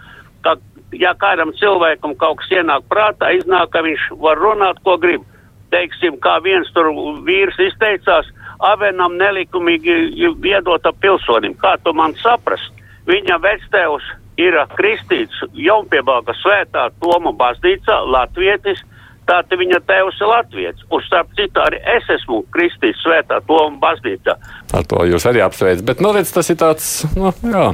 ka 0.44 0.56
ja 0.92 1.14
kādam 1.18 1.52
cilvēkam 1.56 2.14
kaut 2.20 2.40
kas 2.40 2.52
ienāk 2.58 2.86
prātā, 2.90 3.32
iznāk, 3.38 3.72
ka 3.72 3.82
viņš 3.84 4.08
var 4.22 4.40
runāt, 4.40 4.80
ko 4.84 4.96
grib. 5.00 5.24
Teiksim, 5.72 6.18
kā 6.20 6.36
viens 6.44 6.68
tur 6.76 6.90
vīrs 7.24 7.56
izteicās, 7.64 8.28
avenam 8.60 9.16
nelikumīgi 9.16 9.94
iedota 10.20 10.92
pilsonim. 10.92 11.54
Kā 11.56 11.78
tu 11.82 11.94
man 11.96 12.12
saprast? 12.20 12.68
Viņa 13.08 13.38
vectēvs 13.42 14.10
ir 14.40 14.56
kristīts 14.76 15.42
Jonpiebāga 15.56 16.34
svētā 16.42 16.88
Toma 17.00 17.32
baznīcā, 17.36 17.98
latvietis, 18.12 18.82
tātad 19.28 19.58
viņa 19.58 19.80
tēvs 19.88 20.20
ir 20.20 20.30
latvietis. 20.30 20.84
Un 20.92 21.02
starp 21.06 21.32
citu 21.38 21.64
arī 21.64 21.80
es 21.96 22.12
esmu 22.18 22.42
kristīts 22.54 23.02
svētā 23.06 23.40
Toma 23.48 23.80
baznīcā. 23.82 24.36
Ar 24.76 24.86
to 24.88 25.06
jūs 25.08 25.26
arī 25.28 25.42
apsveicat, 25.44 25.84
bet, 25.88 26.04
nu, 26.04 26.12
redz, 26.14 26.32
tas 26.36 26.52
ir 26.52 26.60
tāds, 26.60 26.92
nu, 27.16 27.32
jā. 27.48 27.70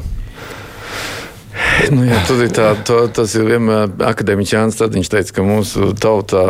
Nu, 1.92 2.04
jā, 2.04 2.18
ir 2.44 2.50
tā, 2.54 2.68
to, 2.86 2.98
tas 3.14 3.32
ir 3.38 3.46
vienmēr 3.48 3.92
akadēmiķis 4.10 4.52
Jānis 4.52 4.76
Stadiņš 4.78 5.10
teica, 5.12 5.34
ka 5.36 5.44
mūsu 5.46 5.92
tautā 5.98 6.42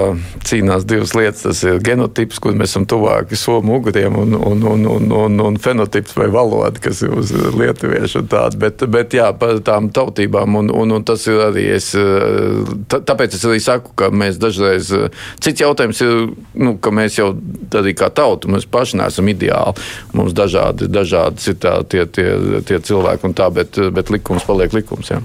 cīnās 0.49 0.87
divas 0.89 1.15
lietas. 1.17 1.45
Tas 1.45 1.61
ir 1.67 1.81
genotips, 1.85 2.41
kur 2.43 2.57
mēs 2.59 2.73
esam 2.73 2.87
tuvāki 2.89 3.39
somu 3.39 3.79
uguriem, 3.79 4.17
un, 4.19 4.35
un, 4.35 4.65
un, 4.73 4.87
un, 4.97 5.13
un, 5.21 5.41
un 5.49 5.59
fenotips 5.63 6.17
vai 6.19 6.29
valoda, 6.33 6.83
kas 6.83 7.03
ir 7.07 7.15
uz 7.17 7.33
lietuviešu 7.33 8.23
un 8.23 8.31
tāda. 8.33 8.61
Bet, 8.61 8.85
bet 8.91 9.17
jā, 9.17 9.29
par 9.39 9.63
tām 9.65 9.91
tautībām, 9.95 10.59
un, 10.63 10.73
un, 10.75 10.97
un 10.99 11.07
tas 11.07 11.27
ir 11.31 11.43
arī 11.49 11.69
es, 11.77 11.91
tā, 12.91 13.01
tāpēc 13.13 13.39
es 13.39 13.47
arī 13.49 13.61
saku, 13.63 13.95
ka 13.99 14.11
mēs 14.11 14.41
dažreiz, 14.43 14.91
cits 15.45 15.65
jautājums 15.65 16.03
ir, 16.05 16.33
nu, 16.59 16.77
ka 16.83 16.93
mēs 16.95 17.21
jau 17.21 17.31
arī 17.79 17.95
kā 17.99 18.11
tauta, 18.11 18.51
mēs 18.51 18.67
paši 18.69 19.03
neesam 19.03 19.31
ideāli. 19.31 19.77
Mums 20.17 20.35
dažādi, 20.37 20.89
dažādi 20.91 21.53
ir 21.53 21.61
tā, 21.63 21.79
tie, 21.89 22.05
tie, 22.11 22.29
tie 22.67 22.83
cilvēki 22.91 23.29
un 23.29 23.37
tā, 23.39 23.51
bet, 23.55 23.79
bet 23.95 24.11
likums 24.15 24.47
paliek 24.49 24.75
likums. 24.75 24.98
Jā. 25.07 25.21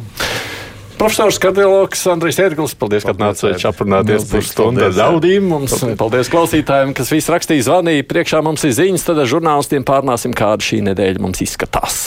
Profesors 1.03 1.39
kardiologs 1.41 2.03
Andrijs 2.07 2.38
Erglis, 2.39 2.75
paldies, 2.79 3.03
ka 3.03 3.15
nācāt 3.17 3.65
aprunāties 3.67 4.27
par 4.29 4.45
stundu 4.47 4.86
ar 4.88 4.93
ļaudīm. 4.95 5.49
Mums 5.51 5.73
paldies. 5.75 5.97
paldies 5.99 6.29
klausītājiem, 6.31 6.93
kas 6.95 7.12
visu 7.12 7.33
rakstīja, 7.33 7.65
zvanīja. 7.67 8.05
Priekšā 8.07 8.43
mums 8.45 8.63
ir 8.63 8.75
ziņas, 8.77 9.07
tad 9.09 9.23
ar 9.23 9.27
žurnālistiem 9.33 9.83
pārnāsim, 9.88 10.38
kāda 10.38 10.63
šī 10.63 10.83
nedēļa 10.91 11.25
mums 11.25 11.43
izskatās. 11.43 12.05